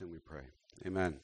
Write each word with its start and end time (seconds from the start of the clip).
name 0.00 0.12
we 0.12 0.18
pray. 0.18 0.42
Amen. 0.86 1.16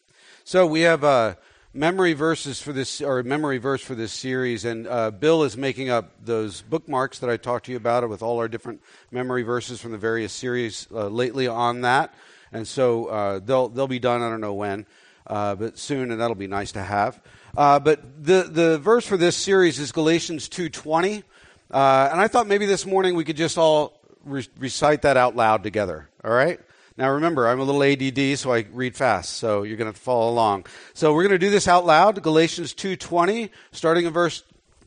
So 0.42 0.66
we 0.66 0.80
have 0.80 1.04
uh, 1.04 1.34
memory 1.74 2.14
verses 2.14 2.62
for 2.62 2.72
this, 2.72 3.02
or 3.02 3.22
memory 3.22 3.58
verse 3.58 3.82
for 3.82 3.94
this 3.94 4.10
series, 4.10 4.64
and 4.64 4.86
uh, 4.86 5.10
Bill 5.10 5.42
is 5.42 5.54
making 5.56 5.90
up 5.90 6.24
those 6.24 6.62
bookmarks 6.62 7.18
that 7.18 7.28
I 7.28 7.36
talked 7.36 7.66
to 7.66 7.72
you 7.72 7.76
about 7.76 8.08
with 8.08 8.22
all 8.22 8.38
our 8.38 8.48
different 8.48 8.80
memory 9.10 9.42
verses 9.42 9.82
from 9.82 9.92
the 9.92 9.98
various 9.98 10.32
series 10.32 10.88
uh, 10.92 11.08
lately 11.08 11.46
on 11.46 11.82
that. 11.82 12.14
And 12.52 12.66
so 12.66 13.06
uh, 13.06 13.40
they'll 13.44 13.68
they'll 13.68 13.86
be 13.86 13.98
done. 13.98 14.22
I 14.22 14.30
don't 14.30 14.40
know 14.40 14.54
when, 14.54 14.86
uh, 15.26 15.56
but 15.56 15.78
soon, 15.78 16.10
and 16.10 16.18
that'll 16.18 16.34
be 16.34 16.46
nice 16.46 16.72
to 16.72 16.82
have. 16.82 17.20
Uh, 17.54 17.78
but 17.78 18.24
the 18.24 18.48
the 18.50 18.78
verse 18.78 19.06
for 19.06 19.18
this 19.18 19.36
series 19.36 19.78
is 19.78 19.92
Galatians 19.92 20.48
two 20.48 20.70
twenty, 20.70 21.22
and 21.70 22.20
I 22.20 22.28
thought 22.28 22.46
maybe 22.46 22.64
this 22.64 22.86
morning 22.86 23.14
we 23.14 23.24
could 23.24 23.36
just 23.36 23.58
all 23.58 24.00
re- 24.24 24.48
recite 24.58 25.02
that 25.02 25.18
out 25.18 25.36
loud 25.36 25.62
together. 25.62 26.08
All 26.24 26.32
right. 26.32 26.60
Now 26.96 27.10
remember, 27.10 27.48
I'm 27.48 27.58
a 27.58 27.64
little 27.64 27.82
ADD, 27.82 28.38
so 28.38 28.52
I 28.52 28.66
read 28.72 28.94
fast, 28.94 29.32
so 29.32 29.64
you're 29.64 29.76
going 29.76 29.92
to 29.92 29.98
follow 29.98 30.30
along. 30.30 30.66
So 30.92 31.12
we're 31.12 31.24
going 31.24 31.32
to 31.32 31.44
do 31.44 31.50
this 31.50 31.66
out 31.66 31.84
loud, 31.84 32.22
Galatians 32.22 32.72
2.20, 32.72 33.50
starting 33.72 34.06
in 34.06 34.12
verse, 34.12 34.44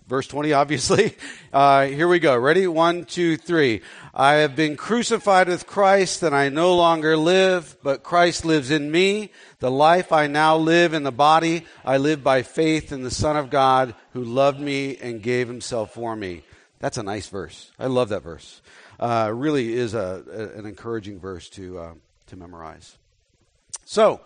verse 0.08 0.26
20, 0.28 0.54
obviously. 0.54 1.16
Uh, 1.54 1.88
here 1.88 2.08
we 2.08 2.20
go. 2.20 2.38
Ready? 2.38 2.68
One, 2.68 3.06
two, 3.06 3.36
three. 3.36 3.82
I 4.14 4.34
have 4.34 4.56
been 4.56 4.76
crucified 4.76 5.48
with 5.48 5.66
Christ, 5.66 6.22
and 6.22 6.36
I 6.36 6.50
no 6.50 6.76
longer 6.76 7.18
live, 7.18 7.78
but 7.82 8.04
Christ 8.04 8.46
lives 8.46 8.70
in 8.70 8.92
me. 8.92 9.32
The 9.58 9.72
life 9.72 10.12
I 10.12 10.28
now 10.28 10.58
live 10.58 10.94
in 10.94 11.02
the 11.02 11.12
body, 11.12 11.66
I 11.84 11.98
live 11.98 12.24
by 12.24 12.44
faith 12.44 12.92
in 12.92 13.02
the 13.02 13.10
Son 13.10 13.38
of 13.38 13.50
God, 13.50 13.96
who 14.12 14.24
loved 14.24 14.60
me 14.60 14.98
and 14.98 15.24
gave 15.24 15.48
himself 15.48 15.96
for 15.96 16.16
me. 16.16 16.44
That's 16.80 16.98
a 16.98 17.04
nice 17.04 17.28
verse. 17.28 17.72
I 17.80 17.88
love 17.88 18.10
that 18.10 18.22
verse 18.22 18.62
uh, 19.00 19.32
really 19.34 19.74
is 19.74 19.94
a, 19.94 20.24
a, 20.32 20.60
an 20.60 20.66
encouraging 20.66 21.20
verse 21.20 21.50
to, 21.50 21.80
uh, 21.80 21.94
to 22.28 22.36
memorize. 22.36 22.98
So, 23.86 24.22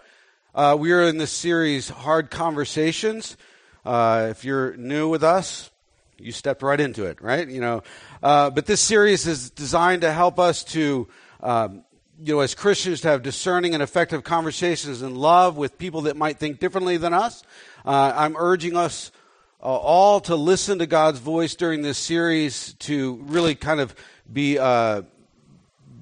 uh, 0.54 0.76
we 0.78 0.91
are 0.91 1.04
in 1.04 1.18
this 1.18 1.32
series, 1.32 1.88
Hard 1.90 2.30
Conversations. 2.30 3.38
Uh, 3.85 4.27
if 4.32 4.44
you're 4.44 4.76
new 4.76 5.07
with 5.07 5.24
us, 5.24 5.70
you 6.18 6.32
stepped 6.32 6.62
right 6.62 6.79
into 6.79 7.05
it, 7.05 7.22
right? 7.22 7.48
You 7.48 7.62
know, 7.62 7.84
uh, 8.22 8.49
but 8.49 8.66
this 8.66 8.82
series 8.82 9.26
is 9.27 9.49
designed 9.49 10.02
to 10.02 10.12
help 10.12 10.40
us 10.40 10.63
to, 10.66 11.07
um, 11.41 11.84
you 12.20 12.35
know, 12.35 12.41
as 12.41 12.54
Christians, 12.54 13.02
to 13.02 13.07
have 13.07 13.24
discerning 13.24 13.74
and 13.74 13.82
effective 13.82 14.24
conversations 14.24 15.02
in 15.02 15.16
love 15.16 15.57
with 15.57 15.77
people 15.77 16.02
that 16.02 16.18
might 16.18 16.38
think 16.38 16.60
differently 16.60 16.98
than 16.98 17.13
us. 17.13 17.44
Uh, 17.85 18.13
I'm 18.16 18.35
urging 18.38 18.76
us 18.76 19.12
all 19.60 20.20
to 20.22 20.35
listen 20.35 20.79
to 20.79 20.88
God's 20.88 21.20
voice 21.20 21.55
during 21.55 21.82
this 21.82 21.98
series 21.98 22.74
to 22.79 23.16
really 23.27 23.54
kind 23.54 23.79
of 23.79 23.96
be, 24.32 24.57
uh, 24.57 25.04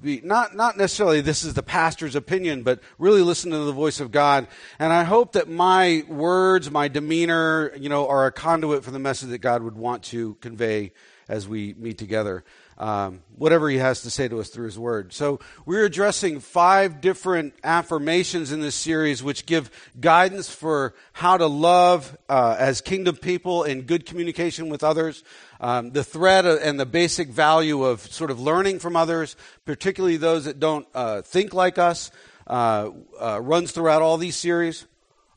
be 0.00 0.20
not, 0.22 0.54
not 0.54 0.76
necessarily 0.76 1.20
this 1.20 1.44
is 1.44 1.54
the 1.54 1.62
pastor's 1.62 2.16
opinion, 2.16 2.62
but 2.62 2.80
really 2.98 3.22
listen 3.22 3.50
to 3.50 3.58
the 3.58 3.72
voice 3.72 4.00
of 4.00 4.10
God. 4.10 4.46
And 4.78 4.92
I 4.92 5.04
hope 5.04 5.32
that 5.32 5.48
my 5.48 6.04
words, 6.08 6.70
my 6.70 6.88
demeanor, 6.88 7.72
you 7.76 7.88
know, 7.88 8.08
are 8.08 8.26
a 8.26 8.32
conduit 8.32 8.84
for 8.84 8.90
the 8.90 8.98
message 8.98 9.30
that 9.30 9.38
God 9.38 9.62
would 9.62 9.76
want 9.76 10.04
to 10.04 10.34
convey 10.40 10.92
as 11.28 11.46
we 11.46 11.74
meet 11.74 11.98
together 11.98 12.44
um, 12.80 13.20
whatever 13.36 13.68
he 13.68 13.76
has 13.76 14.02
to 14.02 14.10
say 14.10 14.26
to 14.26 14.40
us 14.40 14.48
through 14.48 14.64
his 14.64 14.78
word. 14.78 15.12
So 15.12 15.38
we're 15.66 15.84
addressing 15.84 16.40
five 16.40 17.02
different 17.02 17.52
affirmations 17.62 18.52
in 18.52 18.62
this 18.62 18.74
series, 18.74 19.22
which 19.22 19.44
give 19.44 19.70
guidance 20.00 20.48
for 20.48 20.94
how 21.12 21.36
to 21.36 21.46
love 21.46 22.16
uh, 22.30 22.56
as 22.58 22.80
kingdom 22.80 23.16
people 23.16 23.64
in 23.64 23.82
good 23.82 24.06
communication 24.06 24.70
with 24.70 24.82
others. 24.82 25.22
Um, 25.60 25.90
the 25.90 26.02
thread 26.02 26.46
and 26.46 26.80
the 26.80 26.86
basic 26.86 27.28
value 27.28 27.84
of 27.84 28.00
sort 28.00 28.30
of 28.30 28.40
learning 28.40 28.78
from 28.78 28.96
others, 28.96 29.36
particularly 29.66 30.16
those 30.16 30.46
that 30.46 30.58
don't 30.58 30.86
uh, 30.94 31.20
think 31.20 31.52
like 31.52 31.76
us, 31.78 32.10
uh, 32.46 32.90
uh 33.20 33.40
runs 33.42 33.70
throughout 33.72 34.00
all 34.00 34.16
these 34.16 34.36
series, 34.36 34.86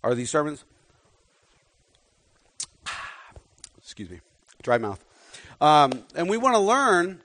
are 0.01 0.15
these 0.15 0.29
sermons. 0.29 0.63
Excuse 3.77 4.09
me, 4.09 4.21
dry 4.61 4.77
mouth. 4.77 5.03
Um, 5.59 6.03
and 6.15 6.29
we 6.29 6.37
want 6.37 6.55
to 6.55 6.59
learn 6.59 7.21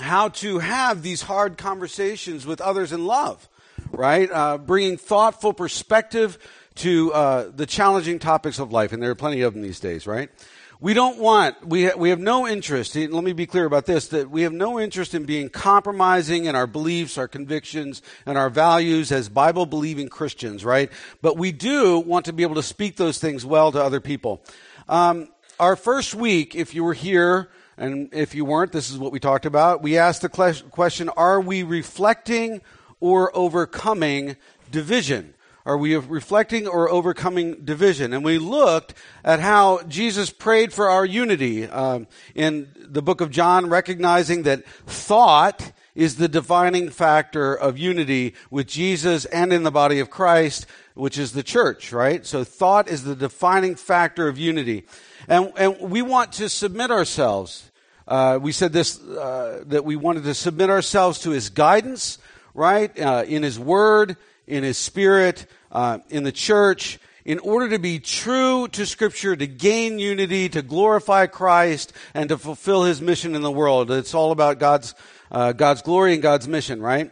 how 0.00 0.28
to 0.28 0.58
have 0.58 1.02
these 1.02 1.22
hard 1.22 1.56
conversations 1.56 2.44
with 2.44 2.60
others 2.60 2.92
in 2.92 3.06
love, 3.06 3.48
right? 3.92 4.28
Uh, 4.30 4.58
bringing 4.58 4.96
thoughtful 4.96 5.52
perspective 5.52 6.38
to 6.76 7.12
uh, 7.12 7.50
the 7.54 7.66
challenging 7.66 8.18
topics 8.18 8.58
of 8.58 8.72
life, 8.72 8.92
and 8.92 9.02
there 9.02 9.10
are 9.10 9.16
plenty 9.16 9.42
of 9.42 9.54
them 9.54 9.62
these 9.62 9.80
days, 9.80 10.06
right? 10.06 10.30
We 10.78 10.92
don't 10.92 11.18
want, 11.18 11.66
we, 11.66 11.86
ha- 11.86 11.96
we 11.96 12.10
have 12.10 12.20
no 12.20 12.46
interest, 12.46 12.94
let 12.94 13.24
me 13.24 13.32
be 13.32 13.46
clear 13.46 13.64
about 13.64 13.86
this, 13.86 14.08
that 14.08 14.30
we 14.30 14.42
have 14.42 14.52
no 14.52 14.78
interest 14.78 15.14
in 15.14 15.24
being 15.24 15.48
compromising 15.48 16.44
in 16.44 16.54
our 16.54 16.66
beliefs, 16.66 17.16
our 17.16 17.28
convictions, 17.28 18.02
and 18.26 18.36
our 18.36 18.50
values 18.50 19.10
as 19.10 19.30
Bible 19.30 19.64
believing 19.64 20.10
Christians, 20.10 20.66
right? 20.66 20.92
But 21.22 21.38
we 21.38 21.50
do 21.50 21.98
want 22.00 22.26
to 22.26 22.34
be 22.34 22.42
able 22.42 22.56
to 22.56 22.62
speak 22.62 22.96
those 22.96 23.18
things 23.18 23.44
well 23.44 23.72
to 23.72 23.82
other 23.82 24.00
people. 24.00 24.44
Um, 24.86 25.28
our 25.58 25.76
first 25.76 26.14
week, 26.14 26.54
if 26.54 26.74
you 26.74 26.84
were 26.84 26.94
here, 26.94 27.48
and 27.78 28.10
if 28.12 28.34
you 28.34 28.44
weren't, 28.44 28.72
this 28.72 28.90
is 28.90 28.98
what 28.98 29.12
we 29.12 29.20
talked 29.20 29.46
about. 29.46 29.82
We 29.82 29.96
asked 29.96 30.20
the 30.20 30.28
question 30.70 31.08
Are 31.10 31.40
we 31.40 31.62
reflecting 31.62 32.60
or 33.00 33.34
overcoming 33.34 34.36
division? 34.70 35.34
Are 35.66 35.76
we 35.76 35.96
reflecting 35.96 36.68
or 36.68 36.88
overcoming 36.88 37.64
division? 37.64 38.12
And 38.12 38.24
we 38.24 38.38
looked 38.38 38.94
at 39.24 39.40
how 39.40 39.82
Jesus 39.88 40.30
prayed 40.30 40.72
for 40.72 40.88
our 40.88 41.04
unity 41.04 41.64
um, 41.66 42.06
in 42.36 42.68
the 42.78 43.02
book 43.02 43.20
of 43.20 43.32
John, 43.32 43.68
recognizing 43.68 44.44
that 44.44 44.64
thought 44.64 45.72
is 45.96 46.16
the 46.16 46.28
defining 46.28 46.88
factor 46.88 47.52
of 47.52 47.78
unity 47.78 48.34
with 48.48 48.68
Jesus 48.68 49.24
and 49.24 49.52
in 49.52 49.64
the 49.64 49.72
body 49.72 49.98
of 49.98 50.08
Christ, 50.08 50.66
which 50.94 51.18
is 51.18 51.32
the 51.32 51.42
church, 51.42 51.92
right? 51.92 52.24
So 52.24 52.44
thought 52.44 52.86
is 52.86 53.02
the 53.02 53.16
defining 53.16 53.74
factor 53.74 54.28
of 54.28 54.38
unity. 54.38 54.86
And, 55.26 55.52
and 55.56 55.80
we 55.80 56.00
want 56.00 56.30
to 56.34 56.48
submit 56.48 56.92
ourselves. 56.92 57.72
Uh, 58.06 58.38
we 58.40 58.52
said 58.52 58.72
this, 58.72 59.02
uh, 59.02 59.64
that 59.66 59.84
we 59.84 59.96
wanted 59.96 60.22
to 60.24 60.34
submit 60.34 60.70
ourselves 60.70 61.18
to 61.22 61.30
His 61.30 61.50
guidance, 61.50 62.18
right? 62.54 62.96
Uh, 62.96 63.24
in 63.26 63.42
His 63.42 63.58
Word, 63.58 64.16
in 64.46 64.62
His 64.62 64.78
Spirit, 64.78 65.46
uh, 65.72 65.98
in 66.08 66.22
the 66.24 66.32
church, 66.32 66.98
in 67.24 67.38
order 67.40 67.68
to 67.70 67.78
be 67.78 67.98
true 67.98 68.68
to 68.68 68.86
Scripture, 68.86 69.34
to 69.34 69.46
gain 69.46 69.98
unity, 69.98 70.48
to 70.48 70.62
glorify 70.62 71.26
Christ, 71.26 71.92
and 72.14 72.28
to 72.28 72.38
fulfill 72.38 72.84
His 72.84 73.02
mission 73.02 73.34
in 73.34 73.42
the 73.42 73.50
world. 73.50 73.90
It's 73.90 74.14
all 74.14 74.32
about 74.32 74.58
God's, 74.58 74.94
uh, 75.30 75.52
God's 75.52 75.82
glory 75.82 76.14
and 76.14 76.22
God's 76.22 76.46
mission, 76.46 76.80
right? 76.80 77.10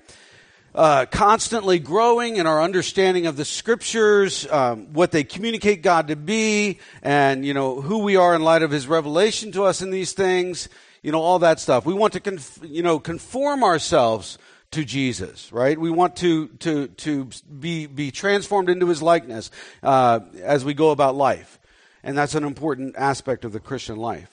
uh, 0.75 1.07
constantly 1.07 1.79
growing 1.79 2.37
in 2.37 2.47
our 2.47 2.61
understanding 2.61 3.27
of 3.27 3.37
the 3.37 3.45
scriptures, 3.45 4.51
um, 4.51 4.93
what 4.93 5.13
they 5.13 5.23
communicate 5.23 5.83
God 5.83 6.09
to 6.09 6.17
be, 6.17 6.81
and 7.03 7.47
you 7.47 7.55
know 7.55 7.81
who 7.81 7.99
we 7.99 8.17
are 8.17 8.35
in 8.35 8.43
light 8.43 8.63
of 8.63 8.71
His 8.71 8.89
revelation 8.89 9.53
to 9.53 9.65
us 9.65 9.83
in 9.83 9.91
these 9.91 10.13
things. 10.13 10.69
You 11.03 11.13
know 11.13 11.21
all 11.21 11.39
that 11.41 11.61
stuff. 11.61 11.87
We 11.87 11.95
want 11.95 12.15
to 12.15 12.21
conf- 12.21 12.59
you 12.65 12.83
know 12.83 12.99
conform 12.99 13.63
ourselves 13.63 14.39
to 14.75 14.85
Jesus, 14.85 15.53
right? 15.53 15.79
We 15.79 15.91
want 15.91 16.17
to 16.17 16.49
to 16.49 16.89
to 16.89 17.29
be 17.59 17.87
be 17.87 18.11
transformed 18.11 18.69
into 18.69 18.87
His 18.87 19.03
likeness 19.03 19.51
uh, 19.83 20.21
as 20.43 20.65
we 20.65 20.75
go 20.75 20.91
about 20.91 21.17
life, 21.17 21.59
and 22.03 22.17
that's 22.17 22.35
an 22.35 22.45
important 22.45 22.95
aspect 22.97 23.45
of 23.45 23.53
the 23.53 23.61
Christian 23.61 23.97
life. 23.97 24.31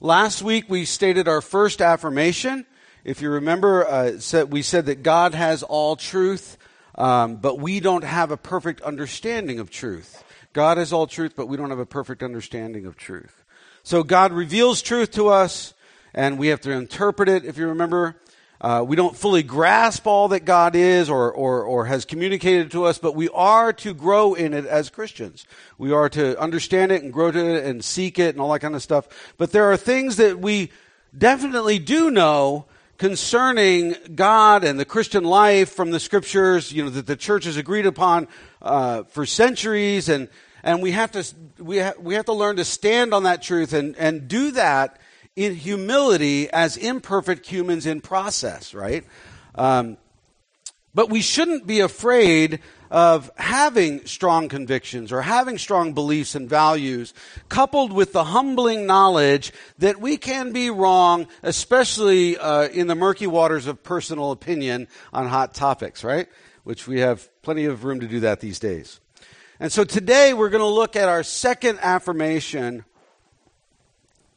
Last 0.00 0.42
week 0.42 0.66
we 0.68 0.84
stated 0.84 1.26
our 1.28 1.40
first 1.40 1.80
affirmation 1.80 2.66
if 3.04 3.20
you 3.20 3.28
remember, 3.28 3.86
uh, 3.86 4.18
said, 4.18 4.50
we 4.50 4.62
said 4.62 4.86
that 4.86 5.02
God 5.02 5.34
has 5.34 5.62
all 5.62 5.94
truth, 5.94 6.56
um, 6.94 7.36
but 7.36 7.58
we 7.58 7.78
don't 7.78 8.04
have 8.04 8.30
a 8.30 8.38
perfect 8.38 8.80
understanding 8.80 9.60
of 9.60 9.70
truth. 9.70 10.24
God 10.54 10.78
has 10.78 10.90
all 10.90 11.06
truth, 11.06 11.34
but 11.36 11.46
we 11.46 11.58
don't 11.58 11.68
have 11.68 11.78
a 11.78 11.86
perfect 11.86 12.22
understanding 12.22 12.86
of 12.86 12.96
truth. 12.96 13.44
So 13.82 14.02
God 14.02 14.32
reveals 14.32 14.80
truth 14.80 15.10
to 15.12 15.28
us, 15.28 15.74
and 16.14 16.38
we 16.38 16.48
have 16.48 16.62
to 16.62 16.70
interpret 16.70 17.28
it. 17.28 17.44
If 17.44 17.58
you 17.58 17.68
remember, 17.68 18.16
uh, 18.64 18.82
we 18.82 18.96
don't 18.96 19.14
fully 19.14 19.42
grasp 19.42 20.06
all 20.06 20.28
that 20.28 20.46
God 20.46 20.74
is 20.74 21.10
or, 21.10 21.30
or, 21.30 21.62
or 21.64 21.84
has 21.84 22.06
communicated 22.06 22.70
to 22.70 22.84
us, 22.84 22.96
but 22.96 23.14
we 23.14 23.28
are 23.28 23.74
to 23.74 23.92
grow 23.92 24.32
in 24.32 24.54
it 24.54 24.64
as 24.64 24.88
Christians. 24.88 25.44
We 25.76 25.92
are 25.92 26.08
to 26.08 26.40
understand 26.40 26.90
it 26.90 27.02
and 27.02 27.12
grow 27.12 27.30
to 27.30 27.38
it 27.38 27.66
and 27.66 27.84
seek 27.84 28.18
it 28.18 28.34
and 28.34 28.40
all 28.40 28.50
that 28.54 28.60
kind 28.60 28.74
of 28.74 28.82
stuff. 28.82 29.34
But 29.36 29.52
there 29.52 29.70
are 29.70 29.76
things 29.76 30.16
that 30.16 30.38
we 30.38 30.70
definitely 31.16 31.78
do 31.78 32.10
know 32.10 32.64
concerning 32.96 33.96
God 34.14 34.64
and 34.64 34.80
the 34.80 34.86
Christian 34.86 35.24
life 35.24 35.68
from 35.68 35.90
the 35.90 36.00
scriptures, 36.00 36.72
you 36.72 36.84
know, 36.84 36.90
that 36.90 37.06
the 37.06 37.16
church 37.16 37.44
has 37.44 37.58
agreed 37.58 37.84
upon 37.84 38.28
uh, 38.62 39.02
for 39.02 39.26
centuries, 39.26 40.08
and 40.08 40.30
and 40.62 40.80
we 40.80 40.92
have 40.92 41.12
to 41.12 41.34
we 41.58 41.80
ha- 41.80 41.92
we 42.00 42.14
have 42.14 42.24
to 42.24 42.32
learn 42.32 42.56
to 42.56 42.64
stand 42.64 43.12
on 43.12 43.24
that 43.24 43.42
truth 43.42 43.74
and 43.74 43.94
and 43.96 44.26
do 44.26 44.52
that 44.52 44.98
in 45.36 45.54
humility 45.54 46.50
as 46.50 46.76
imperfect 46.76 47.46
humans 47.46 47.86
in 47.86 48.00
process, 48.00 48.74
right? 48.74 49.04
Um, 49.54 49.96
but 50.94 51.10
we 51.10 51.20
shouldn't 51.22 51.66
be 51.66 51.80
afraid 51.80 52.60
of 52.90 53.30
having 53.36 54.06
strong 54.06 54.48
convictions 54.48 55.10
or 55.10 55.22
having 55.22 55.58
strong 55.58 55.92
beliefs 55.92 56.36
and 56.36 56.48
values, 56.48 57.12
coupled 57.48 57.92
with 57.92 58.12
the 58.12 58.24
humbling 58.24 58.86
knowledge 58.86 59.52
that 59.78 60.00
we 60.00 60.16
can 60.16 60.52
be 60.52 60.70
wrong, 60.70 61.26
especially 61.42 62.38
uh, 62.38 62.68
in 62.68 62.86
the 62.86 62.94
murky 62.94 63.26
waters 63.26 63.66
of 63.66 63.82
personal 63.82 64.30
opinion 64.30 64.86
on 65.12 65.26
hot 65.26 65.54
topics, 65.54 66.04
right? 66.04 66.28
which 66.64 66.88
we 66.88 67.00
have 67.00 67.30
plenty 67.42 67.66
of 67.66 67.84
room 67.84 68.00
to 68.00 68.08
do 68.08 68.20
that 68.20 68.40
these 68.40 68.58
days. 68.58 69.00
And 69.60 69.70
so 69.70 69.84
today 69.84 70.34
we're 70.34 70.48
going 70.48 70.62
to 70.62 70.66
look 70.66 70.96
at 70.96 71.08
our 71.08 71.22
second 71.22 71.78
affirmation, 71.80 72.84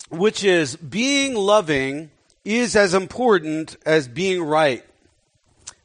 which 0.09 0.43
is 0.43 0.75
being 0.75 1.35
loving 1.35 2.11
is 2.45 2.75
as 2.75 2.93
important 2.93 3.75
as 3.85 4.07
being 4.07 4.41
right. 4.41 4.83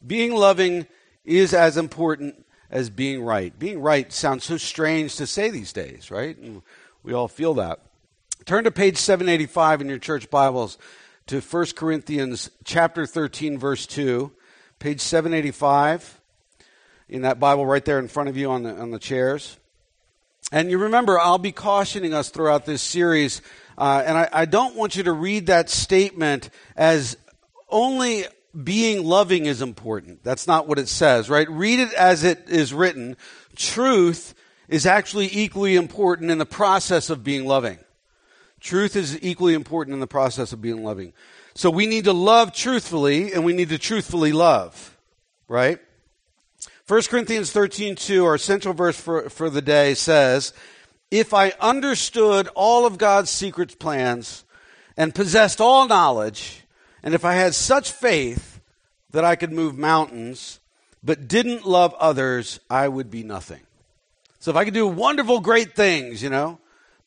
Being 0.07 0.35
loving 0.35 0.87
is 1.25 1.55
as 1.55 1.77
important 1.77 2.45
as 2.71 2.91
being 2.91 3.23
right. 3.23 3.57
Being 3.59 3.81
right 3.81 4.13
sounds 4.13 4.45
so 4.45 4.57
strange 4.57 5.17
to 5.17 5.27
say 5.27 5.51
these 5.51 5.73
days, 5.73 6.11
right? 6.11 6.37
And 6.37 6.63
we 7.03 7.13
all 7.13 7.29
feel 7.29 7.55
that. 7.55 7.81
Turn 8.45 8.65
to 8.65 8.71
page 8.71 8.97
785 8.97 9.83
in 9.83 9.89
your 9.89 9.99
church 9.99 10.31
Bibles 10.31 10.79
to 11.27 11.41
1 11.41 11.67
Corinthians 11.77 12.51
chapter 12.65 13.07
13 13.07 13.59
verse 13.59 13.87
2, 13.87 14.33
page 14.79 15.01
785 15.01 16.21
in 17.09 17.23
that 17.23 17.39
Bible 17.39 17.67
right 17.67 17.85
there 17.85 17.99
in 17.99 18.09
front 18.09 18.29
of 18.29 18.37
you 18.37 18.51
on 18.51 18.63
the, 18.63 18.75
on 18.75 18.91
the 18.91 18.99
chairs. 18.99 19.59
And 20.51 20.71
you 20.71 20.79
remember, 20.79 21.19
I'll 21.19 21.39
be 21.39 21.53
cautioning 21.53 22.13
us 22.15 22.31
throughout 22.31 22.67
this 22.67 22.83
series, 22.83 23.43
uh, 23.79 24.03
and 24.05 24.19
I, 24.19 24.29
I 24.33 24.45
don't 24.45 24.77
want 24.77 24.97
you 24.97 25.05
to 25.05 25.13
read 25.13 25.47
that 25.47 25.71
statement 25.71 26.51
as 26.77 27.17
only 27.69 28.25
being 28.63 29.05
loving 29.05 29.47
is 29.47 29.63
important. 29.63 30.23
That's 30.23 30.47
not 30.47 30.69
what 30.69 30.79
it 30.79 30.89
says, 30.89 31.31
right? 31.31 31.49
Read 31.51 31.81
it 31.81 31.93
as 31.95 32.25
it 32.25 32.49
is 32.49 32.75
written. 32.75 33.17
Truth 33.57 34.35
is 34.69 34.87
actually 34.87 35.29
equally 35.33 35.77
important 35.77 36.31
in 36.31 36.39
the 36.39 36.47
process 36.47 37.11
of 37.11 37.25
being 37.25 37.47
loving. 37.47 37.79
Truth 38.61 38.95
is 38.95 39.19
equally 39.23 39.55
important 39.55 39.95
in 39.95 40.01
the 40.01 40.07
process 40.07 40.53
of 40.53 40.61
being 40.61 40.85
loving. 40.85 41.13
So 41.55 41.71
we 41.71 41.87
need 41.87 42.05
to 42.05 42.13
love 42.13 42.53
truthfully 42.53 43.33
and 43.33 43.45
we 43.45 43.53
need 43.53 43.71
to 43.71 43.79
truthfully 43.79 44.33
love, 44.33 44.97
right? 45.49 45.79
1 46.87 47.03
Corinthians 47.03 47.53
13, 47.53 47.97
2, 47.97 48.25
our 48.25 48.39
central 48.39 48.75
verse 48.75 48.99
for, 48.99 49.29
for 49.31 49.51
the 49.51 49.63
day 49.63 49.95
says, 49.95 50.53
If 51.13 51.35
I 51.35 51.53
understood 51.61 52.49
all 52.55 52.87
of 52.87 52.97
God's 52.97 53.29
secret 53.29 53.79
plans 53.79 54.45
and 54.97 55.15
possessed 55.15 55.61
all 55.61 55.87
knowledge, 55.87 56.63
and 57.03 57.13
if 57.13 57.23
I 57.23 57.35
had 57.35 57.55
such 57.55 57.93
faith 57.93 58.63
that 59.11 59.23
I 59.23 59.37
could 59.37 59.53
move 59.53 59.77
mountains, 59.77 60.59
but 61.05 61.29
didn't 61.29 61.67
love 61.67 61.93
others, 61.99 62.61
I 62.71 62.89
would 62.89 63.11
be 63.11 63.25
nothing. 63.25 63.61
So 64.41 64.51
if 64.53 64.57
I 64.57 64.65
could 64.65 64.73
do 64.73 64.87
wonderful, 64.87 65.41
great 65.41 65.77
things, 65.77 66.23
you 66.23 66.31
know, 66.31 66.59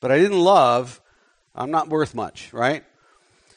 but 0.02 0.12
I 0.12 0.20
didn't 0.20 0.40
love, 0.40 1.02
I'm 1.56 1.72
not 1.72 1.90
worth 1.90 2.14
much, 2.14 2.54
right? 2.54 2.84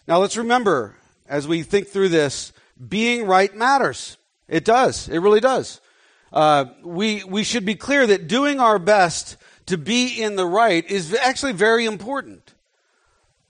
Now 0.07 0.17
let's 0.17 0.39
remember, 0.39 0.97
as 1.29 1.47
we 1.47 1.63
think 1.63 1.89
through 1.89 2.09
this, 2.09 2.55
being 2.89 3.27
right 3.27 3.55
matters. 3.55 4.17
It 4.49 4.65
does. 4.65 5.11
It 5.11 5.19
really 5.19 5.41
does 5.41 5.83
uh, 6.33 6.67
we, 6.83 7.25
we 7.25 7.43
should 7.43 7.65
be 7.65 7.75
clear 7.75 8.07
that 8.07 8.29
doing 8.29 8.61
our 8.61 8.79
best 8.79 9.37
to 9.69 9.79
be 9.79 10.23
in 10.23 10.37
the 10.37 10.47
right 10.47 10.89
is 10.91 11.15
actually 11.15 11.53
very 11.53 11.85
important. 11.85 12.55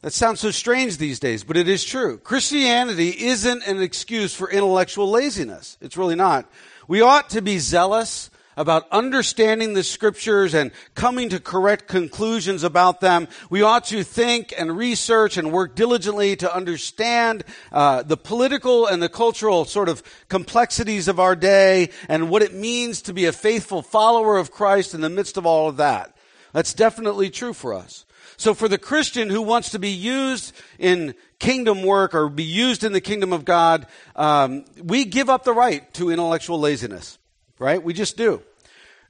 That 0.03 0.13
sounds 0.13 0.41
so 0.41 0.53
strange 0.53 0.99
these 0.99 1.19
days, 1.19 1.43
but 1.43 1.57
it 1.57 1.69
is 1.69 1.85
true. 1.85 2.19
Christianity 2.19 3.09
isn't 3.09 3.67
an 3.67 3.83
excuse 3.83 4.33
for 4.35 4.49
intellectual 4.49 5.11
laziness. 5.11 5.77
It's 5.81 5.97
really 5.97 6.15
not. 6.15 6.49
We 6.87 7.01
ought 7.01 7.31
to 7.31 7.43
be 7.43 7.59
zealous 7.59 8.31
about 8.59 8.89
understanding 8.91 9.73
the 9.73 9.85
scriptures 9.85 10.53
and 10.53 10.73
coming 10.97 11.29
to 11.29 11.39
correct 11.39 11.87
conclusions 11.87 12.65
about 12.65 13.01
them. 13.01 13.29
We 13.49 13.63
ought 13.63 13.85
to 13.85 14.03
think 14.03 14.53
and 14.59 14.77
research 14.77 15.37
and 15.37 15.53
work 15.53 15.77
diligently 15.77 16.35
to 16.37 16.55
understand 16.55 17.45
uh, 17.71 18.03
the 18.03 18.17
political 18.17 18.87
and 18.87 19.01
the 19.01 19.09
cultural 19.09 19.65
sort 19.65 19.89
of 19.89 20.03
complexities 20.29 21.07
of 21.07 21.21
our 21.21 21.37
day 21.37 21.91
and 22.09 22.29
what 22.29 22.43
it 22.43 22.53
means 22.53 23.01
to 23.03 23.15
be 23.15 23.27
a 23.27 23.33
faithful 23.33 23.81
follower 23.81 24.37
of 24.37 24.51
Christ 24.51 24.93
in 24.93 25.01
the 25.01 25.09
midst 25.09 25.37
of 25.37 25.47
all 25.47 25.69
of 25.69 25.77
that. 25.77 26.17
That's 26.53 26.75
definitely 26.75 27.31
true 27.31 27.53
for 27.53 27.73
us. 27.73 28.05
So 28.37 28.55
for 28.55 28.69
the 28.69 28.79
Christian 28.79 29.31
who 29.31 29.43
wants 29.43 29.71
to 29.71 29.79
be 29.79 29.91
used 29.91 30.53
in 30.79 31.15
kingdom 31.39 31.83
work 31.83 32.15
or 32.15 32.29
be 32.29 32.45
used 32.45 32.85
in 32.85 32.93
the 32.93 33.01
kingdom 33.01 33.33
of 33.33 33.45
God, 33.45 33.87
um, 34.17 34.65
we 34.83 35.05
give 35.05 35.29
up 35.29 35.45
the 35.45 35.53
right 35.53 35.93
to 35.95 36.11
intellectual 36.11 36.59
laziness, 36.59 37.18
right? 37.59 37.83
We 37.83 37.93
just 37.93 38.17
do. 38.17 38.43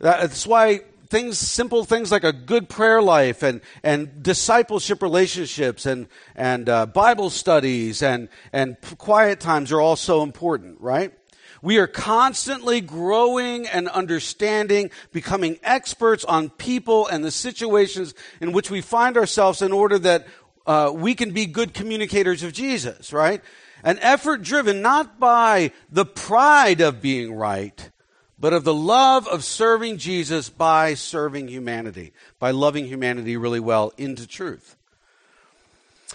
That's 0.01 0.47
why 0.47 0.81
things, 1.09 1.39
simple 1.39 1.85
things 1.85 2.13
like 2.13 2.25
a 2.25 2.33
good 2.33 2.69
prayer 2.69 3.01
life 3.01 3.43
and, 3.43 3.61
and 3.83 4.23
discipleship 4.23 5.03
relationships 5.03 5.87
and, 5.87 6.07
and 6.37 6.69
uh, 6.69 6.87
Bible 6.87 7.31
studies 7.31 8.03
and, 8.03 8.29
and 8.53 8.77
quiet 8.99 9.41
times 9.41 9.73
are 9.73 9.81
all 9.81 9.97
so 9.97 10.23
important, 10.23 10.81
right? 10.81 11.13
We 11.61 11.79
are 11.79 11.89
constantly 11.89 12.81
growing 12.81 13.67
and 13.67 13.89
understanding, 13.89 14.91
becoming 15.13 15.59
experts 15.63 16.25
on 16.25 16.51
people 16.51 17.09
and 17.09 17.25
the 17.25 17.33
situations 17.33 18.15
in 18.41 18.53
which 18.53 18.71
we 18.71 18.81
find 18.81 19.17
ourselves 19.17 19.61
in 19.61 19.73
order 19.73 19.99
that 19.99 20.27
uh, 20.67 20.93
we 20.95 21.15
can 21.15 21.33
be 21.33 21.47
good 21.47 21.75
communicators 21.75 22.43
of 22.43 22.53
Jesus, 22.53 23.13
right? 23.13 23.43
An 23.83 23.99
effort 24.01 24.43
driven 24.43 24.83
not 24.83 25.19
by 25.19 25.73
the 25.91 26.05
pride 26.05 26.81
of 26.81 27.01
being 27.01 27.33
right, 27.33 27.91
but 28.39 28.53
of 28.53 28.65
the 28.65 28.75
love 28.75 29.27
of 29.27 29.45
serving 29.45 29.99
Jesus 29.99 30.49
by 30.49 30.95
serving 30.95 31.49
humanity, 31.49 32.13
by 32.39 32.53
loving 32.53 32.87
humanity 32.87 33.37
really 33.37 33.61
well 33.61 33.93
into 33.97 34.27
truth. 34.27 34.77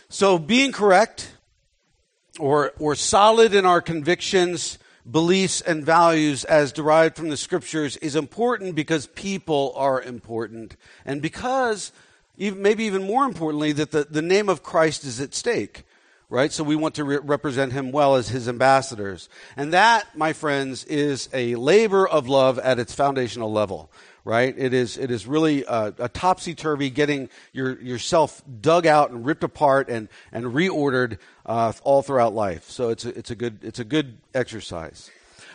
So 0.09 0.37
being 0.37 0.71
correct 0.71 1.35
or, 2.39 2.71
or 2.79 2.95
solid 2.95 3.53
in 3.53 3.65
our 3.65 3.81
convictions, 3.81 4.79
beliefs, 5.09 5.61
and 5.61 5.83
values 5.83 6.45
as 6.45 6.71
derived 6.71 7.15
from 7.17 7.29
the 7.29 7.37
scriptures 7.37 7.97
is 7.97 8.15
important 8.15 8.75
because 8.75 9.07
people 9.07 9.73
are 9.75 10.01
important 10.01 10.77
and 11.05 11.21
because 11.21 11.91
even, 12.37 12.61
maybe 12.61 12.85
even 12.85 13.03
more 13.05 13.25
importantly 13.25 13.73
that 13.73 13.91
the, 13.91 14.05
the 14.09 14.21
name 14.21 14.49
of 14.49 14.63
Christ 14.63 15.03
is 15.03 15.19
at 15.19 15.35
stake 15.35 15.83
right? 16.29 16.51
So 16.51 16.63
we 16.63 16.75
want 16.75 16.95
to 16.95 17.03
re- 17.03 17.19
represent 17.21 17.73
him 17.73 17.91
well 17.91 18.15
as 18.15 18.29
his 18.29 18.47
ambassadors. 18.49 19.29
And 19.55 19.73
that, 19.73 20.17
my 20.17 20.33
friends, 20.33 20.83
is 20.85 21.29
a 21.33 21.55
labor 21.55 22.07
of 22.07 22.27
love 22.27 22.59
at 22.59 22.79
its 22.79 22.93
foundational 22.93 23.51
level, 23.51 23.91
right? 24.25 24.53
It 24.57 24.73
is, 24.73 24.97
it 24.97 25.11
is 25.11 25.27
really 25.27 25.63
a, 25.63 25.93
a 25.99 26.09
topsy 26.09 26.55
turvy 26.55 26.89
getting 26.89 27.29
your, 27.51 27.79
yourself 27.81 28.41
dug 28.61 28.87
out 28.87 29.11
and 29.11 29.25
ripped 29.25 29.43
apart 29.43 29.89
and, 29.89 30.09
and 30.31 30.45
reordered 30.45 31.17
uh, 31.45 31.73
all 31.83 32.01
throughout 32.01 32.33
life. 32.33 32.69
So 32.69 32.89
it's 32.89 33.05
a, 33.05 33.17
it's, 33.17 33.31
a 33.31 33.35
good, 33.35 33.59
it's 33.61 33.79
a 33.79 33.85
good 33.85 34.17
exercise. 34.33 35.11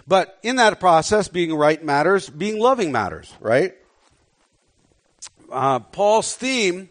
But 0.06 0.38
in 0.42 0.56
that 0.56 0.80
process, 0.80 1.28
being 1.28 1.54
right 1.54 1.82
matters, 1.84 2.30
being 2.30 2.58
loving 2.58 2.92
matters, 2.92 3.32
right? 3.40 3.74
Uh, 5.50 5.80
Paul's 5.80 6.34
theme 6.34 6.88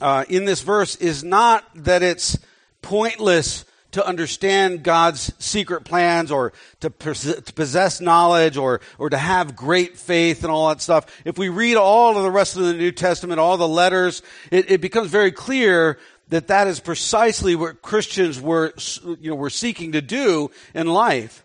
uh, 0.00 0.24
in 0.28 0.44
this 0.44 0.62
verse 0.62 0.96
is 0.96 1.24
not 1.24 1.64
that 1.74 2.02
it's 2.02 2.38
pointless 2.82 3.64
to 3.92 4.06
understand 4.06 4.82
God's 4.82 5.32
secret 5.38 5.84
plans 5.84 6.30
or 6.30 6.52
to, 6.80 6.90
possess 6.90 8.00
knowledge 8.00 8.56
or, 8.56 8.80
or 8.98 9.10
to 9.10 9.18
have 9.18 9.54
great 9.54 9.98
faith 9.98 10.42
and 10.42 10.50
all 10.50 10.68
that 10.70 10.80
stuff. 10.80 11.06
If 11.24 11.38
we 11.38 11.50
read 11.50 11.76
all 11.76 12.16
of 12.16 12.22
the 12.22 12.30
rest 12.30 12.56
of 12.56 12.62
the 12.64 12.74
New 12.74 12.92
Testament, 12.92 13.38
all 13.38 13.56
the 13.56 13.68
letters, 13.68 14.22
it, 14.50 14.70
it 14.70 14.80
becomes 14.80 15.10
very 15.10 15.30
clear 15.30 15.98
that 16.30 16.48
that 16.48 16.66
is 16.66 16.80
precisely 16.80 17.54
what 17.54 17.82
Christians 17.82 18.40
were, 18.40 18.72
you 19.20 19.30
know, 19.30 19.36
were 19.36 19.50
seeking 19.50 19.92
to 19.92 20.00
do 20.00 20.50
in 20.74 20.86
life. 20.86 21.44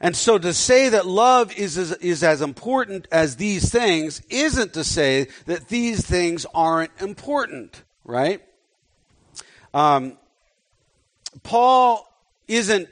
And 0.00 0.16
so 0.16 0.38
to 0.38 0.54
say 0.54 0.90
that 0.90 1.06
love 1.06 1.56
is, 1.56 1.76
is, 1.76 1.92
is 1.92 2.22
as 2.22 2.40
important 2.40 3.06
as 3.12 3.36
these 3.36 3.70
things 3.70 4.22
isn't 4.30 4.72
to 4.74 4.84
say 4.84 5.28
that 5.44 5.68
these 5.68 6.06
things 6.06 6.46
aren't 6.54 6.90
important, 7.00 7.82
right? 8.04 8.42
Um, 9.74 10.16
Paul 11.46 12.12
isn't 12.48 12.88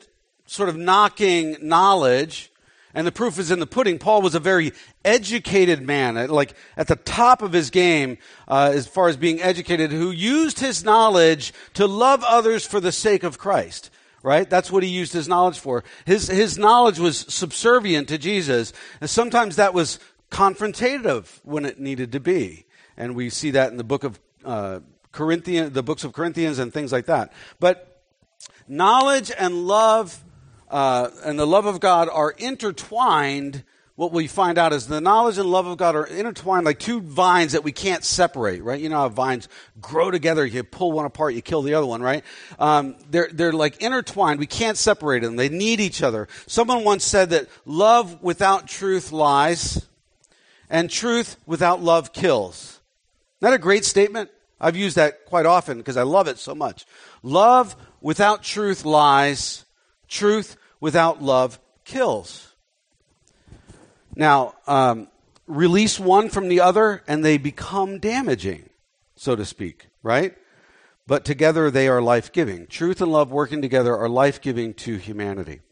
sort 0.46 0.68
of 0.68 0.76
knocking 0.76 1.56
knowledge, 1.60 2.52
and 2.94 3.04
the 3.04 3.10
proof 3.10 3.40
is 3.40 3.50
in 3.50 3.58
the 3.58 3.66
pudding. 3.66 3.98
Paul 3.98 4.22
was 4.22 4.36
a 4.36 4.40
very 4.40 4.72
educated 5.04 5.82
man, 5.82 6.28
like 6.28 6.54
at 6.76 6.86
the 6.86 6.94
top 6.94 7.42
of 7.42 7.52
his 7.52 7.70
game 7.70 8.16
uh, 8.46 8.70
as 8.72 8.86
far 8.86 9.08
as 9.08 9.16
being 9.16 9.42
educated, 9.42 9.90
who 9.90 10.12
used 10.12 10.60
his 10.60 10.84
knowledge 10.84 11.52
to 11.72 11.88
love 11.88 12.22
others 12.22 12.64
for 12.64 12.78
the 12.78 12.92
sake 12.92 13.24
of 13.24 13.38
Christ. 13.38 13.90
Right? 14.22 14.48
That's 14.48 14.70
what 14.70 14.84
he 14.84 14.88
used 14.88 15.12
his 15.12 15.26
knowledge 15.26 15.58
for. 15.58 15.82
His, 16.06 16.28
his 16.28 16.56
knowledge 16.56 17.00
was 17.00 17.26
subservient 17.28 18.06
to 18.08 18.18
Jesus, 18.18 18.72
and 19.00 19.10
sometimes 19.10 19.56
that 19.56 19.74
was 19.74 19.98
confrontative 20.30 21.40
when 21.42 21.64
it 21.64 21.80
needed 21.80 22.12
to 22.12 22.20
be. 22.20 22.66
And 22.96 23.16
we 23.16 23.30
see 23.30 23.50
that 23.50 23.72
in 23.72 23.78
the 23.78 23.84
book 23.84 24.04
of 24.04 24.20
uh, 24.44 24.78
Corinthians, 25.10 25.72
the 25.72 25.82
books 25.82 26.04
of 26.04 26.12
Corinthians 26.12 26.60
and 26.60 26.72
things 26.72 26.92
like 26.92 27.06
that. 27.06 27.32
But 27.58 27.93
Knowledge 28.66 29.30
and 29.38 29.66
love 29.66 30.22
uh, 30.70 31.10
and 31.24 31.38
the 31.38 31.46
love 31.46 31.66
of 31.66 31.80
God 31.80 32.08
are 32.08 32.30
intertwined 32.30 33.64
what 33.96 34.10
we 34.10 34.26
find 34.26 34.58
out 34.58 34.72
is 34.72 34.88
the 34.88 35.00
knowledge 35.00 35.38
and 35.38 35.48
love 35.48 35.66
of 35.66 35.78
God 35.78 35.94
are 35.94 36.04
intertwined 36.04 36.66
like 36.66 36.80
two 36.80 37.00
vines 37.00 37.52
that 37.52 37.62
we 37.62 37.70
can't 37.70 38.02
separate, 38.02 38.62
right? 38.62 38.80
You 38.80 38.88
know 38.88 38.96
how 38.96 39.08
vines 39.08 39.48
grow 39.80 40.10
together, 40.10 40.44
you 40.44 40.64
pull 40.64 40.90
one 40.90 41.04
apart, 41.04 41.34
you 41.34 41.42
kill 41.42 41.62
the 41.62 41.74
other 41.74 41.86
one, 41.86 42.02
right? 42.02 42.24
Um, 42.58 42.96
they're, 43.08 43.28
they're 43.32 43.52
like 43.52 43.80
intertwined. 43.80 44.40
We 44.40 44.46
can't 44.46 44.76
separate 44.76 45.22
them. 45.22 45.36
They 45.36 45.48
need 45.48 45.80
each 45.80 46.02
other. 46.02 46.26
Someone 46.48 46.82
once 46.82 47.04
said 47.04 47.30
that 47.30 47.46
love 47.64 48.20
without 48.20 48.66
truth 48.66 49.12
lies, 49.12 49.86
and 50.68 50.90
truth 50.90 51.36
without 51.46 51.80
love 51.80 52.12
kills. 52.12 52.80
That 53.40 53.52
a 53.52 53.58
great 53.58 53.84
statement? 53.84 54.30
I've 54.60 54.76
used 54.76 54.96
that 54.96 55.26
quite 55.26 55.46
often 55.46 55.78
because 55.78 55.96
I 55.96 56.02
love 56.02 56.26
it 56.26 56.38
so 56.38 56.54
much. 56.54 56.86
Love 57.22 57.76
without 58.04 58.42
truth 58.42 58.84
lies, 58.84 59.64
truth 60.06 60.58
without 60.78 61.22
love 61.22 61.58
kills. 61.84 62.54
Now, 64.14 64.54
um, 64.66 65.08
release 65.46 65.98
one 65.98 66.28
from 66.28 66.48
the 66.48 66.60
other 66.60 67.02
and 67.08 67.24
they 67.24 67.38
become 67.38 67.98
damaging, 67.98 68.68
so 69.16 69.34
to 69.34 69.46
speak, 69.46 69.88
right? 70.02 70.36
But 71.06 71.24
together 71.24 71.70
they 71.70 71.88
are 71.88 72.02
life 72.02 72.30
giving. 72.30 72.66
Truth 72.66 73.00
and 73.00 73.10
love 73.10 73.32
working 73.32 73.62
together 73.62 73.96
are 73.96 74.08
life 74.08 74.40
giving 74.42 74.74
to 74.74 74.96
humanity. 74.96 75.62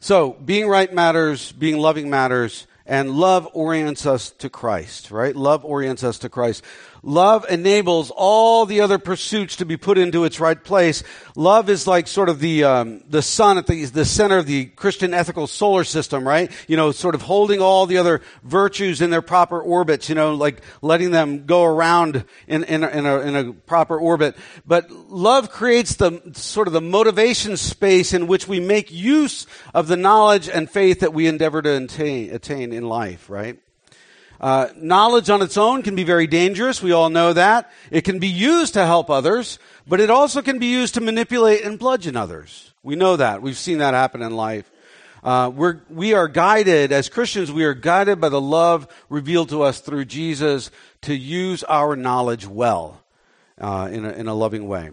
So, 0.00 0.32
being 0.32 0.68
right 0.68 0.92
matters, 0.92 1.50
being 1.52 1.78
loving 1.78 2.08
matters, 2.10 2.66
and 2.88 3.10
love 3.10 3.46
orients 3.52 4.06
us 4.06 4.30
to 4.30 4.48
Christ, 4.48 5.10
right? 5.10 5.36
Love 5.36 5.62
orients 5.64 6.02
us 6.02 6.18
to 6.20 6.30
Christ. 6.30 6.64
Love 7.02 7.46
enables 7.48 8.10
all 8.10 8.66
the 8.66 8.80
other 8.80 8.98
pursuits 8.98 9.56
to 9.56 9.64
be 9.64 9.76
put 9.76 9.98
into 9.98 10.24
its 10.24 10.40
right 10.40 10.62
place. 10.62 11.04
Love 11.36 11.70
is 11.70 11.86
like 11.86 12.08
sort 12.08 12.28
of 12.28 12.40
the 12.40 12.64
um, 12.64 13.02
the 13.08 13.22
sun 13.22 13.56
at 13.56 13.66
the 13.66 13.84
the 13.84 14.04
center 14.04 14.38
of 14.38 14.46
the 14.46 14.66
Christian 14.66 15.14
ethical 15.14 15.46
solar 15.46 15.84
system, 15.84 16.26
right? 16.26 16.50
You 16.66 16.76
know, 16.76 16.90
sort 16.90 17.14
of 17.14 17.22
holding 17.22 17.60
all 17.60 17.86
the 17.86 17.98
other 17.98 18.20
virtues 18.42 19.00
in 19.00 19.10
their 19.10 19.22
proper 19.22 19.60
orbits. 19.60 20.08
You 20.08 20.16
know, 20.16 20.34
like 20.34 20.62
letting 20.82 21.12
them 21.12 21.46
go 21.46 21.64
around 21.64 22.24
in 22.48 22.64
in 22.64 22.82
a, 22.82 22.88
in 22.88 23.06
a, 23.06 23.18
in 23.20 23.36
a 23.36 23.52
proper 23.52 23.96
orbit. 23.96 24.36
But 24.66 24.90
love 24.90 25.50
creates 25.50 25.94
the 25.94 26.20
sort 26.34 26.66
of 26.66 26.72
the 26.72 26.80
motivation 26.80 27.56
space 27.56 28.12
in 28.12 28.26
which 28.26 28.48
we 28.48 28.58
make 28.58 28.90
use 28.90 29.46
of 29.72 29.86
the 29.86 29.96
knowledge 29.96 30.48
and 30.48 30.68
faith 30.68 31.00
that 31.00 31.14
we 31.14 31.28
endeavor 31.28 31.62
to 31.62 31.84
attain, 31.84 32.34
attain 32.34 32.72
in 32.78 32.88
life, 32.88 33.28
right? 33.28 33.58
Uh, 34.40 34.68
knowledge 34.76 35.28
on 35.30 35.42
its 35.42 35.56
own 35.56 35.82
can 35.82 35.96
be 35.96 36.04
very 36.04 36.26
dangerous. 36.26 36.80
We 36.80 36.92
all 36.92 37.10
know 37.10 37.32
that. 37.32 37.70
It 37.90 38.02
can 38.02 38.20
be 38.20 38.28
used 38.28 38.74
to 38.74 38.86
help 38.86 39.10
others, 39.10 39.58
but 39.86 40.00
it 40.00 40.10
also 40.10 40.42
can 40.42 40.58
be 40.58 40.66
used 40.66 40.94
to 40.94 41.00
manipulate 41.00 41.64
and 41.64 41.78
bludgeon 41.78 42.16
others. 42.16 42.72
We 42.82 42.94
know 42.94 43.16
that. 43.16 43.42
We've 43.42 43.58
seen 43.58 43.78
that 43.78 43.94
happen 43.94 44.22
in 44.22 44.34
life. 44.34 44.70
Uh, 45.24 45.50
we're, 45.52 45.80
we 45.90 46.14
are 46.14 46.28
guided, 46.28 46.92
as 46.92 47.08
Christians, 47.08 47.50
we 47.50 47.64
are 47.64 47.74
guided 47.74 48.20
by 48.20 48.28
the 48.28 48.40
love 48.40 48.86
revealed 49.08 49.48
to 49.48 49.62
us 49.62 49.80
through 49.80 50.04
Jesus 50.04 50.70
to 51.02 51.14
use 51.14 51.64
our 51.64 51.96
knowledge 51.96 52.46
well 52.46 53.02
uh, 53.60 53.88
in, 53.90 54.04
a, 54.04 54.10
in 54.12 54.28
a 54.28 54.34
loving 54.34 54.68
way. 54.68 54.90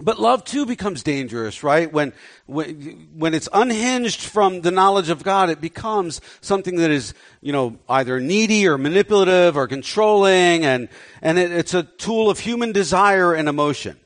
But 0.00 0.18
love 0.18 0.44
too 0.44 0.66
becomes 0.66 1.04
dangerous, 1.04 1.62
right? 1.62 1.92
When, 1.92 2.12
when, 2.46 3.08
when 3.16 3.32
it's 3.32 3.48
unhinged 3.52 4.22
from 4.22 4.62
the 4.62 4.72
knowledge 4.72 5.08
of 5.08 5.22
God, 5.22 5.50
it 5.50 5.60
becomes 5.60 6.20
something 6.40 6.76
that 6.76 6.90
is, 6.90 7.14
you 7.40 7.52
know, 7.52 7.78
either 7.88 8.18
needy 8.18 8.66
or 8.66 8.76
manipulative 8.76 9.56
or 9.56 9.68
controlling, 9.68 10.64
and, 10.64 10.88
and 11.22 11.38
it, 11.38 11.52
it's 11.52 11.74
a 11.74 11.84
tool 11.84 12.28
of 12.28 12.40
human 12.40 12.72
desire 12.72 13.34
and 13.34 13.48
emotion, 13.48 13.96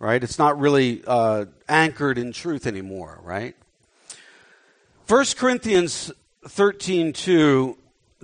right? 0.00 0.22
It's 0.22 0.38
not 0.38 0.58
really 0.58 1.04
uh, 1.06 1.44
anchored 1.68 2.18
in 2.18 2.32
truth 2.32 2.66
anymore, 2.66 3.20
right? 3.22 3.54
1 5.06 5.24
Corinthians 5.36 6.10
13, 6.48 7.12
2 7.12 7.78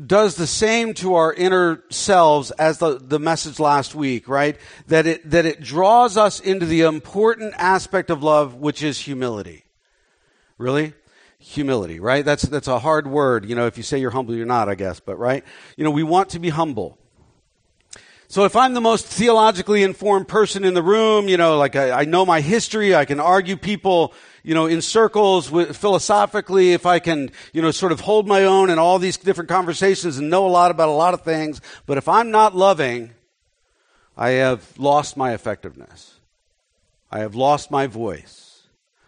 does 0.07 0.37
the 0.37 0.47
same 0.47 0.95
to 0.95 1.15
our 1.15 1.33
inner 1.33 1.83
selves 1.91 2.51
as 2.53 2.79
the, 2.79 2.99
the 2.99 3.19
message 3.19 3.61
last 3.61 3.95
week, 3.95 4.29
right? 4.29 4.57
That 4.89 5.07
it, 5.07 5.31
that 5.31 5.47
it 5.47 5.61
draws 5.61 6.17
us 6.17 6.41
into 6.41 6.67
the 6.67 6.83
important 6.83 7.55
aspect 7.57 8.11
of 8.11 8.23
love, 8.23 8.55
which 8.55 8.83
is 8.83 8.99
humility. 8.99 9.65
Really? 10.59 10.95
Humility, 11.39 12.01
right? 12.01 12.25
That's, 12.25 12.43
that's 12.43 12.69
a 12.69 12.79
hard 12.79 13.07
word. 13.07 13.45
You 13.45 13.55
know, 13.55 13.67
if 13.67 13.77
you 13.77 13.83
say 13.83 13.99
you're 13.99 14.11
humble, 14.11 14.35
you're 14.35 14.47
not, 14.47 14.69
I 14.69 14.75
guess, 14.75 15.01
but 15.01 15.19
right? 15.19 15.45
You 15.77 15.85
know, 15.85 15.91
we 15.91 16.03
want 16.03 16.31
to 16.31 16.39
be 16.39 16.49
humble. 16.49 16.99
So 18.29 18.45
if 18.45 18.57
I'm 18.57 18.73
the 18.73 18.81
most 18.81 19.05
theologically 19.05 19.83
informed 19.83 20.27
person 20.27 20.65
in 20.65 20.73
the 20.73 20.83
room, 20.83 21.29
you 21.29 21.37
know, 21.37 21.59
like 21.59 21.77
I, 21.77 21.91
I 21.91 22.05
know 22.07 22.25
my 22.25 22.41
history, 22.41 22.95
I 22.95 23.05
can 23.05 23.21
argue 23.21 23.59
people, 23.59 24.15
you 24.43 24.55
know, 24.55 24.67
in 24.67 24.83
circles 24.83 25.51
with, 25.51 25.77
philosophically, 25.77 26.73
if 26.73 26.87
I 26.87 26.99
can, 26.99 27.31
you 27.53 27.63
know, 27.63 27.71
sort 27.71 27.93
of 27.93 28.01
hold 28.01 28.27
my 28.27 28.45
own 28.45 28.71
in 28.71 28.79
all 28.79 28.99
these 28.99 29.17
different 29.17 29.49
conversations 29.49 30.19
and 30.19 30.31
know 30.31 30.47
a 30.47 30.49
lot 30.49 30.71
about 30.71 30.89
a 30.89 30.93
lot 30.93 31.15
of 31.15 31.23
things, 31.23 31.61
but 31.87 31.99
if 31.99 32.09
I'm 32.09 32.31
not 32.31 32.55
loving, 32.55 33.11
I 34.17 34.31
have 34.31 34.79
lost 34.79 35.17
my 35.17 35.33
effectiveness. 35.33 36.15
I 37.11 37.21
have 37.21 37.35
lost 37.35 37.71
my 37.71 37.87
voice. 37.87 38.63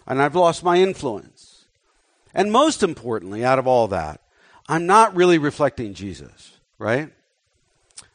And 0.07 0.21
I've 0.21 0.37
lost 0.37 0.62
my 0.62 0.76
influence. 0.76 1.64
And 2.35 2.53
most 2.53 2.83
importantly, 2.83 3.45
out 3.45 3.59
of 3.59 3.67
all 3.67 3.88
that, 3.88 4.21
I'm 4.69 4.87
not 4.87 5.14
really 5.17 5.38
reflecting 5.38 5.95
Jesus, 5.95 6.53
right? 6.79 7.11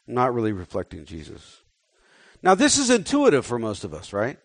I'm 0.08 0.14
not 0.14 0.34
really 0.34 0.52
reflecting 0.52 1.04
Jesus. 1.04 1.60
Now, 2.42 2.54
this 2.54 2.78
is 2.78 2.90
intuitive 2.90 3.44
for 3.44 3.58
most 3.58 3.84
of 3.84 3.92
us, 3.92 4.12
right? 4.12 4.38